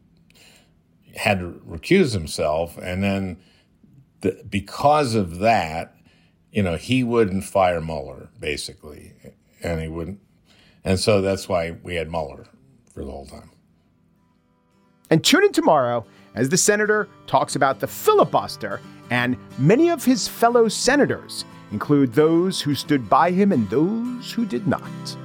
had 1.17 1.41
to 1.41 1.61
recuse 1.67 2.13
himself, 2.13 2.79
and 2.79 3.03
then 3.03 3.39
the, 4.23 4.43
because 4.49 5.15
of 5.15 5.39
that, 5.41 5.97
you 6.51 6.63
know, 6.63 6.77
he 6.77 7.05
wouldn't 7.05 7.45
fire 7.45 7.81
Mueller 7.81 8.31
basically, 8.39 9.13
and 9.63 9.81
he 9.81 9.89
wouldn't, 9.89 10.21
and 10.85 10.99
so 10.99 11.21
that's 11.21 11.49
why 11.49 11.77
we 11.83 11.97
had 11.97 12.11
Mueller 12.11 12.47
for 12.93 13.05
the 13.05 13.11
whole 13.11 13.27
time. 13.27 13.51
And 15.11 15.23
tune 15.23 15.45
in 15.45 15.53
tomorrow 15.53 16.05
as 16.35 16.49
the 16.49 16.57
senator 16.57 17.09
talks 17.27 17.55
about 17.55 17.81
the 17.81 17.87
filibuster 17.87 18.81
and 19.11 19.37
many 19.59 19.91
of 19.91 20.05
his 20.05 20.29
fellow 20.29 20.69
senators 20.69 21.45
include 21.73 22.13
those 22.13 22.61
who 22.61 22.75
stood 22.75 23.09
by 23.09 23.31
him 23.31 23.53
and 23.53 23.69
those 23.71 24.33
who 24.33 24.45
did 24.45 24.67
not. 24.67 25.17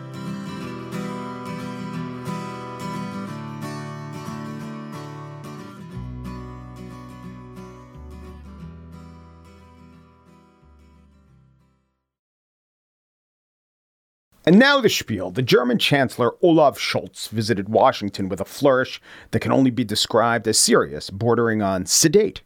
And 14.50 14.58
now 14.58 14.82
the 14.82 14.90
spiel. 14.90 15.30
The 15.30 15.44
German 15.44 15.78
Chancellor 15.78 16.32
Olaf 16.42 16.80
Scholz 16.80 17.30
visited 17.30 17.70
Washington 17.70 18.30
with 18.30 18.42
a 18.42 18.46
flourish 18.46 19.00
that 19.30 19.42
can 19.42 19.52
only 19.52 19.70
be 19.70 19.84
described 19.84 20.48
as 20.48 20.58
serious, 20.58 21.12
bordering 21.12 21.62
on 21.62 21.86
sedate. 21.86 22.42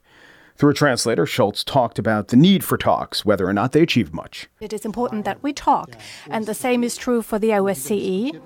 Through 0.56 0.72
a 0.72 0.74
translator, 0.76 1.26
Scholz 1.26 1.64
talked 1.66 1.98
about 1.98 2.28
the 2.28 2.38
need 2.38 2.64
for 2.64 2.78
talks, 2.78 3.26
whether 3.26 3.48
or 3.48 3.54
not 3.54 3.72
they 3.72 3.82
achieved 3.82 4.14
much. 4.14 4.48
It 4.62 4.72
is 4.74 4.86
important 4.86 5.26
that 5.26 5.42
we 5.42 5.52
talk, 5.54 5.96
and 6.30 6.46
the 6.46 6.54
same 6.54 6.84
is 6.84 6.96
true 6.96 7.22
for 7.22 7.40
the 7.40 7.50
OSCE, 7.50 8.40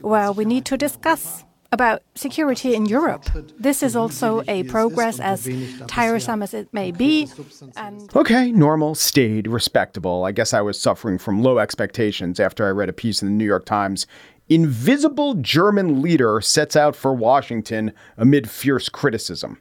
where 0.00 0.32
we 0.32 0.44
need 0.44 0.64
to 0.66 0.76
discuss 0.76 1.44
about 1.72 2.02
security 2.14 2.74
in 2.74 2.84
Europe. 2.84 3.24
This 3.58 3.82
is 3.82 3.96
also 3.96 4.42
a 4.46 4.64
progress, 4.64 5.18
as 5.18 5.48
tiresome 5.86 6.42
as 6.42 6.52
it 6.52 6.68
may 6.72 6.90
be. 6.90 7.28
And 7.76 8.14
okay, 8.14 8.52
normal, 8.52 8.94
stayed, 8.94 9.46
respectable. 9.48 10.24
I 10.24 10.32
guess 10.32 10.52
I 10.52 10.60
was 10.60 10.78
suffering 10.78 11.16
from 11.16 11.42
low 11.42 11.58
expectations 11.58 12.38
after 12.38 12.66
I 12.66 12.70
read 12.70 12.90
a 12.90 12.92
piece 12.92 13.22
in 13.22 13.28
the 13.28 13.34
New 13.34 13.46
York 13.46 13.64
Times. 13.64 14.06
Invisible 14.50 15.34
German 15.34 16.02
leader 16.02 16.42
sets 16.42 16.76
out 16.76 16.94
for 16.94 17.14
Washington 17.14 17.92
amid 18.18 18.50
fierce 18.50 18.90
criticism. 18.90 19.58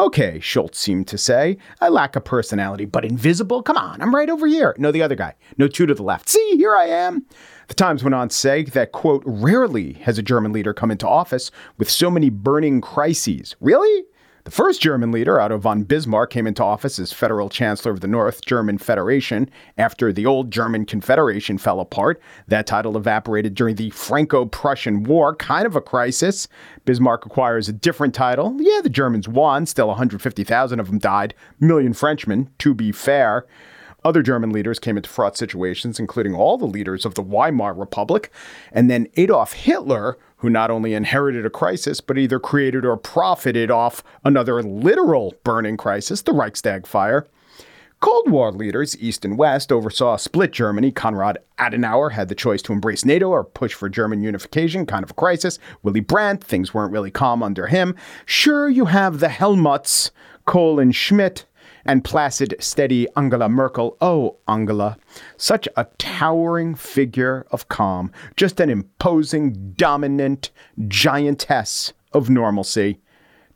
Okay, 0.00 0.38
Scholz 0.38 0.76
seemed 0.76 1.08
to 1.08 1.18
say. 1.18 1.58
I 1.82 1.90
lack 1.90 2.16
a 2.16 2.22
personality, 2.22 2.86
but 2.86 3.04
invisible? 3.04 3.62
Come 3.62 3.76
on, 3.76 4.00
I'm 4.00 4.14
right 4.14 4.30
over 4.30 4.46
here. 4.46 4.74
No, 4.78 4.90
the 4.90 5.02
other 5.02 5.14
guy. 5.14 5.34
No, 5.58 5.68
two 5.68 5.84
to 5.84 5.92
the 5.92 6.02
left. 6.02 6.30
See, 6.30 6.56
here 6.56 6.74
I 6.74 6.86
am. 6.86 7.26
The 7.68 7.74
Times 7.74 8.02
went 8.02 8.14
on 8.14 8.30
to 8.30 8.34
say 8.34 8.64
that, 8.64 8.92
quote, 8.92 9.22
rarely 9.26 9.92
has 9.92 10.16
a 10.16 10.22
German 10.22 10.52
leader 10.52 10.72
come 10.72 10.90
into 10.90 11.06
office 11.06 11.50
with 11.76 11.90
so 11.90 12.10
many 12.10 12.30
burning 12.30 12.80
crises. 12.80 13.54
Really? 13.60 14.04
The 14.50 14.56
first 14.56 14.82
German 14.82 15.12
leader, 15.12 15.40
Otto 15.40 15.58
von 15.58 15.84
Bismarck, 15.84 16.30
came 16.30 16.48
into 16.48 16.64
office 16.64 16.98
as 16.98 17.12
Federal 17.12 17.48
Chancellor 17.48 17.92
of 17.92 18.00
the 18.00 18.08
North 18.08 18.44
German 18.44 18.78
Federation 18.78 19.48
after 19.78 20.12
the 20.12 20.26
old 20.26 20.50
German 20.50 20.86
Confederation 20.86 21.56
fell 21.56 21.78
apart. 21.78 22.20
That 22.48 22.66
title 22.66 22.96
evaporated 22.96 23.54
during 23.54 23.76
the 23.76 23.90
Franco 23.90 24.46
Prussian 24.46 25.04
War, 25.04 25.36
kind 25.36 25.66
of 25.66 25.76
a 25.76 25.80
crisis. 25.80 26.48
Bismarck 26.84 27.24
acquires 27.26 27.68
a 27.68 27.72
different 27.72 28.12
title. 28.12 28.56
Yeah, 28.58 28.80
the 28.82 28.88
Germans 28.88 29.28
won, 29.28 29.66
still 29.66 29.86
150,000 29.86 30.80
of 30.80 30.88
them 30.88 30.98
died, 30.98 31.32
million 31.60 31.92
Frenchmen, 31.92 32.50
to 32.58 32.74
be 32.74 32.90
fair. 32.90 33.46
Other 34.04 34.22
German 34.22 34.50
leaders 34.50 34.80
came 34.80 34.96
into 34.96 35.10
fraught 35.10 35.36
situations, 35.36 36.00
including 36.00 36.34
all 36.34 36.58
the 36.58 36.66
leaders 36.66 37.04
of 37.04 37.14
the 37.14 37.22
Weimar 37.22 37.74
Republic, 37.74 38.32
and 38.72 38.90
then 38.90 39.06
Adolf 39.16 39.52
Hitler, 39.52 40.18
who 40.40 40.50
not 40.50 40.70
only 40.70 40.94
inherited 40.94 41.46
a 41.46 41.50
crisis, 41.50 42.00
but 42.00 42.18
either 42.18 42.38
created 42.38 42.84
or 42.84 42.96
profited 42.96 43.70
off 43.70 44.02
another 44.24 44.62
literal 44.62 45.34
burning 45.44 45.76
crisis, 45.76 46.22
the 46.22 46.32
Reichstag 46.32 46.86
fire. 46.86 47.26
Cold 48.00 48.30
War 48.30 48.50
leaders, 48.50 48.96
East 48.98 49.26
and 49.26 49.36
West, 49.36 49.70
oversaw 49.70 50.14
a 50.14 50.18
split 50.18 50.52
Germany. 50.52 50.90
Konrad 50.90 51.36
Adenauer 51.58 52.12
had 52.12 52.30
the 52.30 52.34
choice 52.34 52.62
to 52.62 52.72
embrace 52.72 53.04
NATO 53.04 53.28
or 53.28 53.44
push 53.44 53.74
for 53.74 53.90
German 53.90 54.22
unification, 54.22 54.86
kind 54.86 55.04
of 55.04 55.10
a 55.10 55.14
crisis. 55.14 55.58
Willy 55.82 56.00
Brandt, 56.00 56.42
things 56.42 56.72
weren't 56.72 56.92
really 56.92 57.10
calm 57.10 57.42
under 57.42 57.66
him. 57.66 57.94
Sure, 58.24 58.70
you 58.70 58.86
have 58.86 59.20
the 59.20 59.28
Helmuts, 59.28 60.10
Kohl 60.46 60.80
and 60.80 60.96
Schmidt, 60.96 61.44
and 61.90 62.04
placid, 62.04 62.54
steady 62.60 63.08
Angela 63.16 63.48
Merkel. 63.48 63.96
Oh, 64.00 64.36
Angela, 64.46 64.96
such 65.36 65.68
a 65.76 65.88
towering 65.98 66.76
figure 66.76 67.44
of 67.50 67.68
calm, 67.68 68.12
just 68.36 68.60
an 68.60 68.70
imposing, 68.70 69.72
dominant 69.76 70.52
giantess 70.86 71.92
of 72.12 72.30
normalcy. 72.30 73.00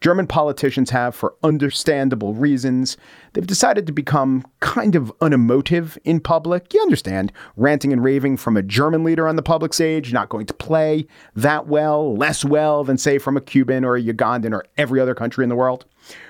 German 0.00 0.26
politicians 0.26 0.90
have, 0.90 1.14
for 1.14 1.36
understandable 1.44 2.34
reasons, 2.34 2.96
they've 3.34 3.46
decided 3.46 3.86
to 3.86 3.92
become 3.92 4.44
kind 4.58 4.96
of 4.96 5.12
unemotive 5.20 5.96
in 6.02 6.18
public. 6.18 6.74
You 6.74 6.82
understand, 6.82 7.32
ranting 7.56 7.92
and 7.92 8.02
raving 8.02 8.38
from 8.38 8.56
a 8.56 8.62
German 8.62 9.04
leader 9.04 9.28
on 9.28 9.36
the 9.36 9.42
public 9.42 9.72
stage, 9.72 10.12
not 10.12 10.28
going 10.28 10.46
to 10.46 10.54
play 10.54 11.06
that 11.36 11.68
well, 11.68 12.16
less 12.16 12.44
well 12.44 12.82
than, 12.82 12.98
say, 12.98 13.16
from 13.16 13.36
a 13.36 13.40
Cuban 13.40 13.84
or 13.84 13.94
a 13.94 14.02
Ugandan 14.02 14.52
or 14.52 14.66
every 14.76 14.98
other 14.98 15.14
country 15.14 15.44
in 15.44 15.48
the 15.48 15.56
world. 15.56 15.86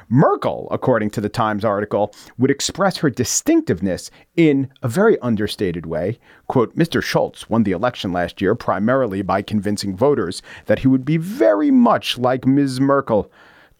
Merkel, 0.09 0.69
according 0.71 1.11
to 1.11 1.21
the 1.21 1.29
Times 1.29 1.65
article, 1.65 2.15
would 2.39 2.51
express 2.51 2.99
her 2.99 3.11
distinctiveness 3.11 4.11
in 4.37 4.71
a 4.83 4.89
very 4.89 5.19
understated 5.21 5.87
way. 5.87 6.19
Quote, 6.47 6.77
Mr. 6.77 7.03
Scholz 7.03 7.49
won 7.49 7.63
the 7.63 7.73
election 7.73 8.13
last 8.13 8.41
year 8.41 8.55
primarily 8.55 9.23
by 9.23 9.43
convincing 9.43 9.97
voters 9.97 10.43
that 10.67 10.81
he 10.81 10.89
would 10.89 11.05
be 11.05 11.17
very 11.17 11.71
much 11.71 12.19
like 12.19 12.47
Ms. 12.47 12.81
Merkel 12.81 13.31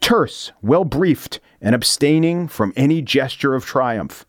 terse, 0.01 0.51
well 0.61 0.85
briefed, 0.85 1.39
and 1.61 1.73
abstaining 1.73 2.47
from 2.47 2.73
any 2.75 3.01
gesture 3.01 3.55
of 3.55 3.65
triumph. 3.65 4.25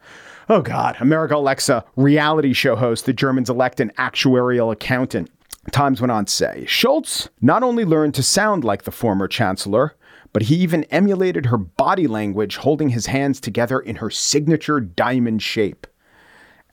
Oh 0.49 0.63
God, 0.63 0.97
America 1.01 1.35
Alexa, 1.35 1.85
reality 1.97 2.53
show 2.53 2.77
host, 2.77 3.05
the 3.05 3.13
Germans 3.13 3.51
elect 3.51 3.81
an 3.81 3.91
actuarial 3.99 4.73
accountant. 4.73 5.31
Times 5.73 6.01
went 6.01 6.13
on 6.13 6.27
to 6.27 6.33
say 6.33 6.65
Scholz 6.67 7.29
not 7.41 7.65
only 7.65 7.85
learned 7.85 8.15
to 8.15 8.23
sound 8.23 8.63
like 8.63 8.85
the 8.85 8.93
former 8.93 9.27
chancellor, 9.27 9.97
but 10.37 10.43
he 10.43 10.57
even 10.57 10.85
emulated 10.91 11.47
her 11.47 11.57
body 11.57 12.07
language, 12.07 12.59
holding 12.59 12.91
his 12.91 13.07
hands 13.07 13.41
together 13.41 13.81
in 13.81 13.97
her 13.97 14.11
signature 14.11 14.81
diamond 14.81 15.43
shape. 15.43 15.87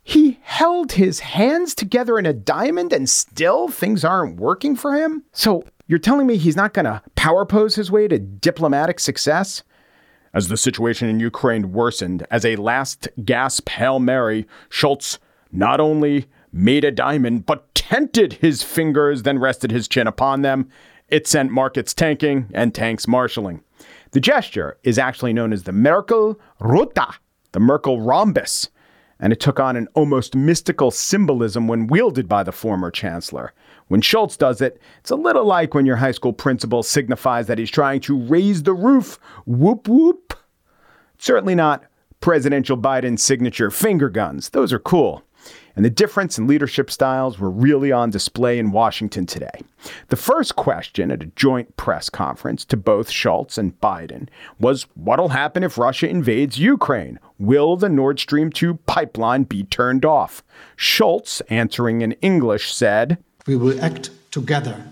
He 0.04 0.38
held 0.42 0.92
his 0.92 1.22
hands 1.22 1.74
together 1.74 2.20
in 2.20 2.26
a 2.26 2.34
diamond 2.34 2.92
and 2.92 3.10
still 3.10 3.70
things 3.70 4.04
aren't 4.04 4.36
working 4.36 4.76
for 4.76 4.96
him? 4.96 5.24
So 5.32 5.64
you're 5.88 5.98
telling 5.98 6.28
me 6.28 6.36
he's 6.36 6.58
not 6.58 6.74
going 6.74 6.88
to 6.88 7.02
power 7.16 7.46
pose 7.46 7.76
his 7.76 7.90
way 7.90 8.10
to 8.10 8.20
diplomatic 8.20 9.00
success? 9.00 9.64
As 10.34 10.50
the 10.50 10.58
situation 10.58 11.08
in 11.08 11.22
Ukraine 11.22 11.72
worsened, 11.72 12.28
as 12.30 12.44
a 12.44 12.58
last 12.58 13.08
gasp 13.24 13.70
Hail 13.70 14.00
Mary, 14.00 14.46
Scholz 14.70 15.20
not 15.54 15.80
only 15.80 16.26
made 16.52 16.84
a 16.84 16.92
diamond, 16.92 17.46
but 17.46 17.74
tented 17.74 18.34
his 18.34 18.62
fingers, 18.62 19.24
then 19.24 19.40
rested 19.40 19.72
his 19.72 19.88
chin 19.88 20.06
upon 20.06 20.42
them. 20.42 20.68
It 21.14 21.28
sent 21.28 21.52
markets 21.52 21.94
tanking 21.94 22.50
and 22.56 22.74
tanks 22.74 23.08
marshaling. 23.08 23.62
The 24.14 24.20
gesture 24.20 24.80
is 24.82 24.98
actually 24.98 25.32
known 25.32 25.54
as 25.54 25.62
the 25.62 25.72
Merkel 25.72 26.40
Raute, 26.60 27.20
the 27.52 27.60
Merkel 27.60 28.02
rhombus, 28.02 28.72
and 29.20 29.32
it 29.32 29.40
took 29.40 29.60
on 29.60 29.76
an 29.76 29.88
almost 29.94 30.36
mystical 30.36 30.90
symbolism 30.90 31.68
when 31.68 31.86
wielded 31.86 32.28
by 32.28 32.42
the 32.42 32.52
former 32.52 32.90
chancellor. 32.90 33.54
When 33.90 34.02
Scholz 34.02 34.40
does 34.40 34.60
it, 34.60 34.82
it's 35.02 35.12
a 35.12 35.16
little 35.16 35.46
like 35.46 35.76
when 35.76 35.86
your 35.86 35.98
high 35.98 36.14
school 36.14 36.34
principal 36.34 36.82
signifies 36.82 37.46
that 37.46 37.60
he's 37.60 37.70
trying 37.70 38.02
to 38.02 38.18
raise 38.18 38.64
the 38.64 38.74
roof. 38.74 39.20
Whoop 39.46 39.88
whoop. 39.88 40.34
Certainly 41.20 41.54
not 41.54 41.84
presidential 42.22 42.76
Biden's 42.76 43.22
signature 43.22 43.70
finger 43.70 44.10
guns. 44.10 44.50
Those 44.50 44.74
are 44.74 44.80
cool. 44.80 45.24
And 45.76 45.84
the 45.84 45.90
difference 45.90 46.38
in 46.38 46.48
leadership 46.48 46.92
styles 46.92 47.40
were 47.40 47.50
really 47.50 47.92
on 47.92 48.12
display 48.12 48.60
in 48.60 48.72
Washington 48.72 49.26
today. 49.26 49.62
The 50.10 50.16
first 50.16 50.56
question 50.56 51.10
at 51.12 51.24
a 51.24 51.32
joint 51.36 51.76
press 51.78 52.10
conference 52.10 52.64
to 52.66 52.78
both 52.78 53.10
Scholz 53.10 53.58
and 53.58 53.80
Biden 53.82 54.28
was 54.60 54.84
what'll 54.94 55.30
happen 55.30 55.64
if 55.64 55.78
Russia 55.78 56.08
invades 56.08 56.60
Ukraine? 56.60 57.20
Will 57.40 57.76
the 57.76 57.90
Nord 57.90 58.20
Stream 58.20 58.52
2 58.52 58.76
pipeline 58.86 59.44
be 59.44 59.64
turned 59.64 60.06
off? 60.06 60.44
Scholz, 60.78 61.42
answering 61.50 62.02
in 62.02 62.12
English, 62.14 62.74
said, 62.74 63.18
We 63.48 63.56
will 63.56 63.84
act 63.84 64.12
together 64.32 64.84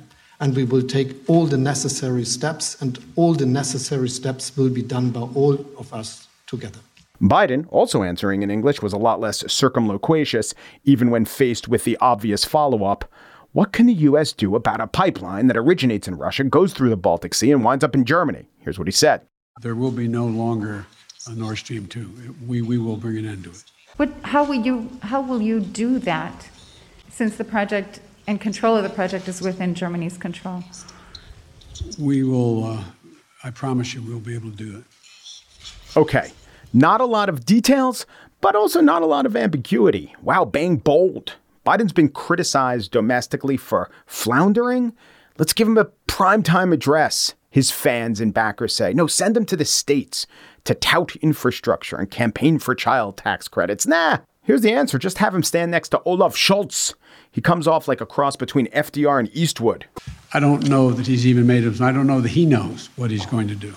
and 0.41 0.55
we 0.55 0.63
will 0.63 0.81
take 0.81 1.15
all 1.29 1.45
the 1.45 1.57
necessary 1.57 2.25
steps, 2.25 2.81
and 2.81 2.97
all 3.15 3.35
the 3.35 3.45
necessary 3.45 4.09
steps 4.09 4.57
will 4.57 4.71
be 4.71 4.81
done 4.81 5.11
by 5.11 5.21
all 5.21 5.53
of 5.77 5.93
us 5.93 6.27
together. 6.47 6.79
Biden, 7.21 7.67
also 7.69 8.01
answering 8.01 8.41
in 8.41 8.49
English, 8.49 8.81
was 8.81 8.93
a 8.93 8.97
lot 8.97 9.19
less 9.19 9.43
circumloquacious, 9.43 10.53
even 10.83 11.11
when 11.11 11.25
faced 11.25 11.67
with 11.67 11.83
the 11.83 11.97
obvious 12.01 12.43
follow 12.43 12.83
up 12.83 13.05
What 13.53 13.73
can 13.73 13.85
the 13.85 13.93
U.S. 13.93 14.31
do 14.31 14.55
about 14.55 14.79
a 14.79 14.87
pipeline 14.87 15.47
that 15.47 15.57
originates 15.57 16.07
in 16.07 16.15
Russia, 16.15 16.45
goes 16.45 16.73
through 16.73 16.89
the 16.89 16.97
Baltic 16.97 17.33
Sea, 17.33 17.51
and 17.51 17.63
winds 17.63 17.83
up 17.83 17.93
in 17.93 18.05
Germany? 18.05 18.45
Here's 18.59 18.79
what 18.79 18.87
he 18.87 18.91
said 18.91 19.21
There 19.61 19.75
will 19.75 19.91
be 19.91 20.07
no 20.07 20.25
longer 20.25 20.85
a 21.27 21.33
Nord 21.33 21.57
Stream 21.57 21.85
2. 21.85 22.35
We, 22.47 22.61
we 22.61 22.77
will 22.77 22.97
bring 22.97 23.17
an 23.17 23.27
end 23.27 23.43
to 23.43 23.51
it. 23.51 23.63
What, 23.97 24.09
how, 24.23 24.45
will 24.45 24.55
you, 24.65 24.89
how 25.03 25.21
will 25.21 25.41
you 25.41 25.59
do 25.59 25.99
that 25.99 26.47
since 27.09 27.35
the 27.35 27.43
project 27.43 27.99
and 28.25 28.39
control 28.39 28.77
of 28.77 28.83
the 28.83 28.89
project 28.89 29.27
is 29.27 29.41
within 29.41 29.75
Germany's 29.75 30.17
control? 30.17 30.63
We 31.99 32.23
will, 32.23 32.63
uh, 32.63 32.83
I 33.43 33.51
promise 33.51 33.93
you, 33.93 34.01
we'll 34.01 34.19
be 34.19 34.33
able 34.33 34.49
to 34.49 34.55
do 34.55 34.77
it. 34.77 34.83
Okay. 35.97 36.31
Not 36.73 37.01
a 37.01 37.05
lot 37.05 37.29
of 37.29 37.45
details, 37.45 38.05
but 38.39 38.55
also 38.55 38.81
not 38.81 39.01
a 39.01 39.05
lot 39.05 39.25
of 39.25 39.35
ambiguity. 39.35 40.15
Wow, 40.21 40.45
bang 40.45 40.77
bold. 40.77 41.33
Biden's 41.65 41.93
been 41.93 42.09
criticized 42.09 42.91
domestically 42.91 43.57
for 43.57 43.89
floundering. 44.05 44.93
Let's 45.37 45.53
give 45.53 45.67
him 45.67 45.77
a 45.77 45.89
primetime 46.07 46.73
address. 46.73 47.35
His 47.49 47.69
fans 47.71 48.21
and 48.21 48.33
backers 48.33 48.73
say, 48.73 48.93
no, 48.93 49.07
send 49.07 49.35
him 49.35 49.45
to 49.47 49.57
the 49.57 49.65
states 49.65 50.25
to 50.63 50.73
tout 50.73 51.17
infrastructure 51.17 51.97
and 51.97 52.09
campaign 52.09 52.57
for 52.59 52.73
child 52.73 53.17
tax 53.17 53.49
credits. 53.49 53.85
Nah, 53.85 54.19
here's 54.41 54.61
the 54.61 54.71
answer. 54.71 54.97
Just 54.97 55.17
have 55.17 55.35
him 55.35 55.43
stand 55.43 55.71
next 55.71 55.89
to 55.89 56.01
Olaf 56.05 56.35
Scholz. 56.35 56.93
He 57.29 57.41
comes 57.41 57.67
off 57.67 57.89
like 57.89 57.99
a 57.99 58.05
cross 58.05 58.37
between 58.37 58.67
FDR 58.67 59.19
and 59.19 59.29
Eastwood. 59.33 59.85
I 60.33 60.39
don't 60.39 60.69
know 60.69 60.91
that 60.91 61.07
he's 61.07 61.27
even 61.27 61.45
made 61.45 61.65
it. 61.65 61.81
I 61.81 61.91
don't 61.91 62.07
know 62.07 62.21
that 62.21 62.29
he 62.29 62.45
knows 62.45 62.89
what 62.95 63.11
he's 63.11 63.25
going 63.25 63.49
to 63.49 63.55
do. 63.55 63.75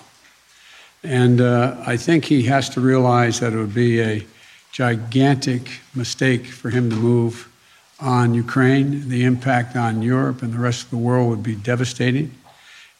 And 1.05 1.39
uh, 1.39 1.75
I 1.85 1.97
think 1.97 2.25
he 2.25 2.43
has 2.43 2.69
to 2.71 2.81
realize 2.81 3.39
that 3.39 3.53
it 3.53 3.57
would 3.57 3.75
be 3.75 4.01
a 4.01 4.25
gigantic 4.71 5.79
mistake 5.93 6.47
for 6.47 6.69
him 6.69 6.89
to 6.89 6.95
move 6.95 7.51
on 7.99 8.33
Ukraine. 8.33 9.07
The 9.07 9.23
impact 9.23 9.75
on 9.75 10.01
Europe 10.01 10.41
and 10.41 10.51
the 10.51 10.59
rest 10.59 10.83
of 10.83 10.89
the 10.89 10.97
world 10.97 11.29
would 11.29 11.43
be 11.43 11.55
devastating, 11.55 12.33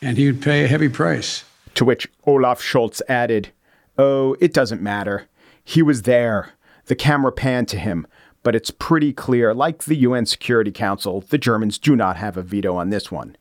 and 0.01 0.17
he 0.17 0.27
would 0.27 0.41
pay 0.41 0.63
a 0.63 0.67
heavy 0.67 0.89
price. 0.89 1.43
To 1.75 1.85
which 1.85 2.07
Olaf 2.25 2.61
Scholz 2.61 3.01
added, 3.09 3.51
Oh, 3.97 4.35
it 4.39 4.53
doesn't 4.53 4.81
matter. 4.81 5.27
He 5.63 5.81
was 5.81 6.03
there. 6.03 6.51
The 6.85 6.95
camera 6.95 7.31
panned 7.31 7.67
to 7.69 7.79
him, 7.79 8.05
but 8.43 8.55
it's 8.55 8.69
pretty 8.69 9.11
clear, 9.11 9.53
like 9.53 9.83
the 9.83 9.95
UN 9.97 10.27
Security 10.27 10.71
Council, 10.71 11.21
the 11.21 11.37
Germans 11.37 11.79
do 11.79 11.95
not 11.95 12.17
have 12.17 12.37
a 12.37 12.43
veto 12.43 12.75
on 12.75 12.91
this 12.91 13.11
one. 13.11 13.35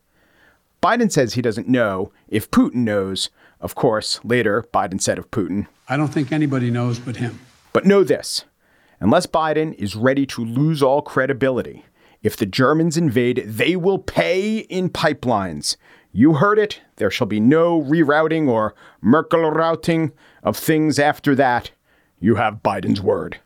Biden 0.82 1.10
says 1.12 1.34
he 1.34 1.42
doesn't 1.42 1.68
know 1.68 2.12
if 2.28 2.50
Putin 2.50 2.76
knows, 2.76 3.30
of 3.64 3.74
course, 3.74 4.20
later, 4.22 4.66
Biden 4.74 5.00
said 5.00 5.18
of 5.18 5.30
Putin, 5.30 5.66
I 5.88 5.96
don't 5.96 6.08
think 6.08 6.30
anybody 6.30 6.70
knows 6.70 6.98
but 6.98 7.16
him. 7.16 7.40
But 7.72 7.86
know 7.86 8.04
this 8.04 8.44
unless 9.00 9.26
Biden 9.26 9.74
is 9.74 9.96
ready 9.96 10.26
to 10.26 10.44
lose 10.44 10.82
all 10.82 11.00
credibility, 11.00 11.86
if 12.22 12.36
the 12.36 12.44
Germans 12.44 12.98
invade, 12.98 13.42
they 13.46 13.74
will 13.74 13.98
pay 13.98 14.58
in 14.58 14.90
pipelines. 14.90 15.76
You 16.12 16.34
heard 16.34 16.58
it. 16.58 16.82
There 16.96 17.10
shall 17.10 17.26
be 17.26 17.40
no 17.40 17.80
rerouting 17.80 18.48
or 18.48 18.74
Merkel 19.00 19.50
routing 19.50 20.12
of 20.42 20.58
things 20.58 20.98
after 20.98 21.34
that. 21.34 21.70
You 22.20 22.34
have 22.34 22.62
Biden's 22.62 23.00
word. 23.00 23.40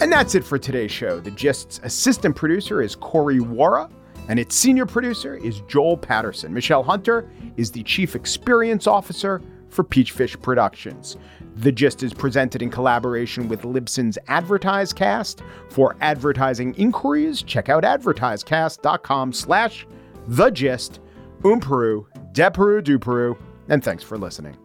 And 0.00 0.12
that's 0.12 0.36
it 0.36 0.44
for 0.44 0.56
today's 0.56 0.92
show. 0.92 1.18
The 1.18 1.32
Gist's 1.32 1.80
assistant 1.82 2.36
producer 2.36 2.80
is 2.80 2.94
Corey 2.94 3.40
Wara 3.40 3.90
and 4.28 4.38
its 4.38 4.54
senior 4.54 4.86
producer 4.86 5.34
is 5.36 5.62
Joel 5.62 5.96
Patterson. 5.96 6.54
Michelle 6.54 6.82
Hunter 6.82 7.28
is 7.56 7.72
the 7.72 7.82
chief 7.82 8.14
experience 8.14 8.86
officer 8.86 9.42
for 9.68 9.84
Peachfish 9.84 10.40
Productions. 10.40 11.16
The 11.56 11.72
Gist 11.72 12.02
is 12.02 12.14
presented 12.14 12.62
in 12.62 12.70
collaboration 12.70 13.48
with 13.48 13.62
Libsyn's 13.62 14.18
AdvertiseCast. 14.28 15.42
For 15.70 15.96
advertising 16.00 16.74
inquiries, 16.74 17.42
check 17.42 17.68
out 17.68 17.82
advertisecast.com 17.82 19.32
slash 19.32 19.86
the 20.28 20.50
gist. 20.50 21.00
Um 21.44 21.60
Peru, 21.60 22.06
de 22.32 22.50
Peru, 22.50 22.82
du 22.82 22.98
Peru, 22.98 23.36
and 23.68 23.82
thanks 23.82 24.02
for 24.02 24.18
listening. 24.18 24.56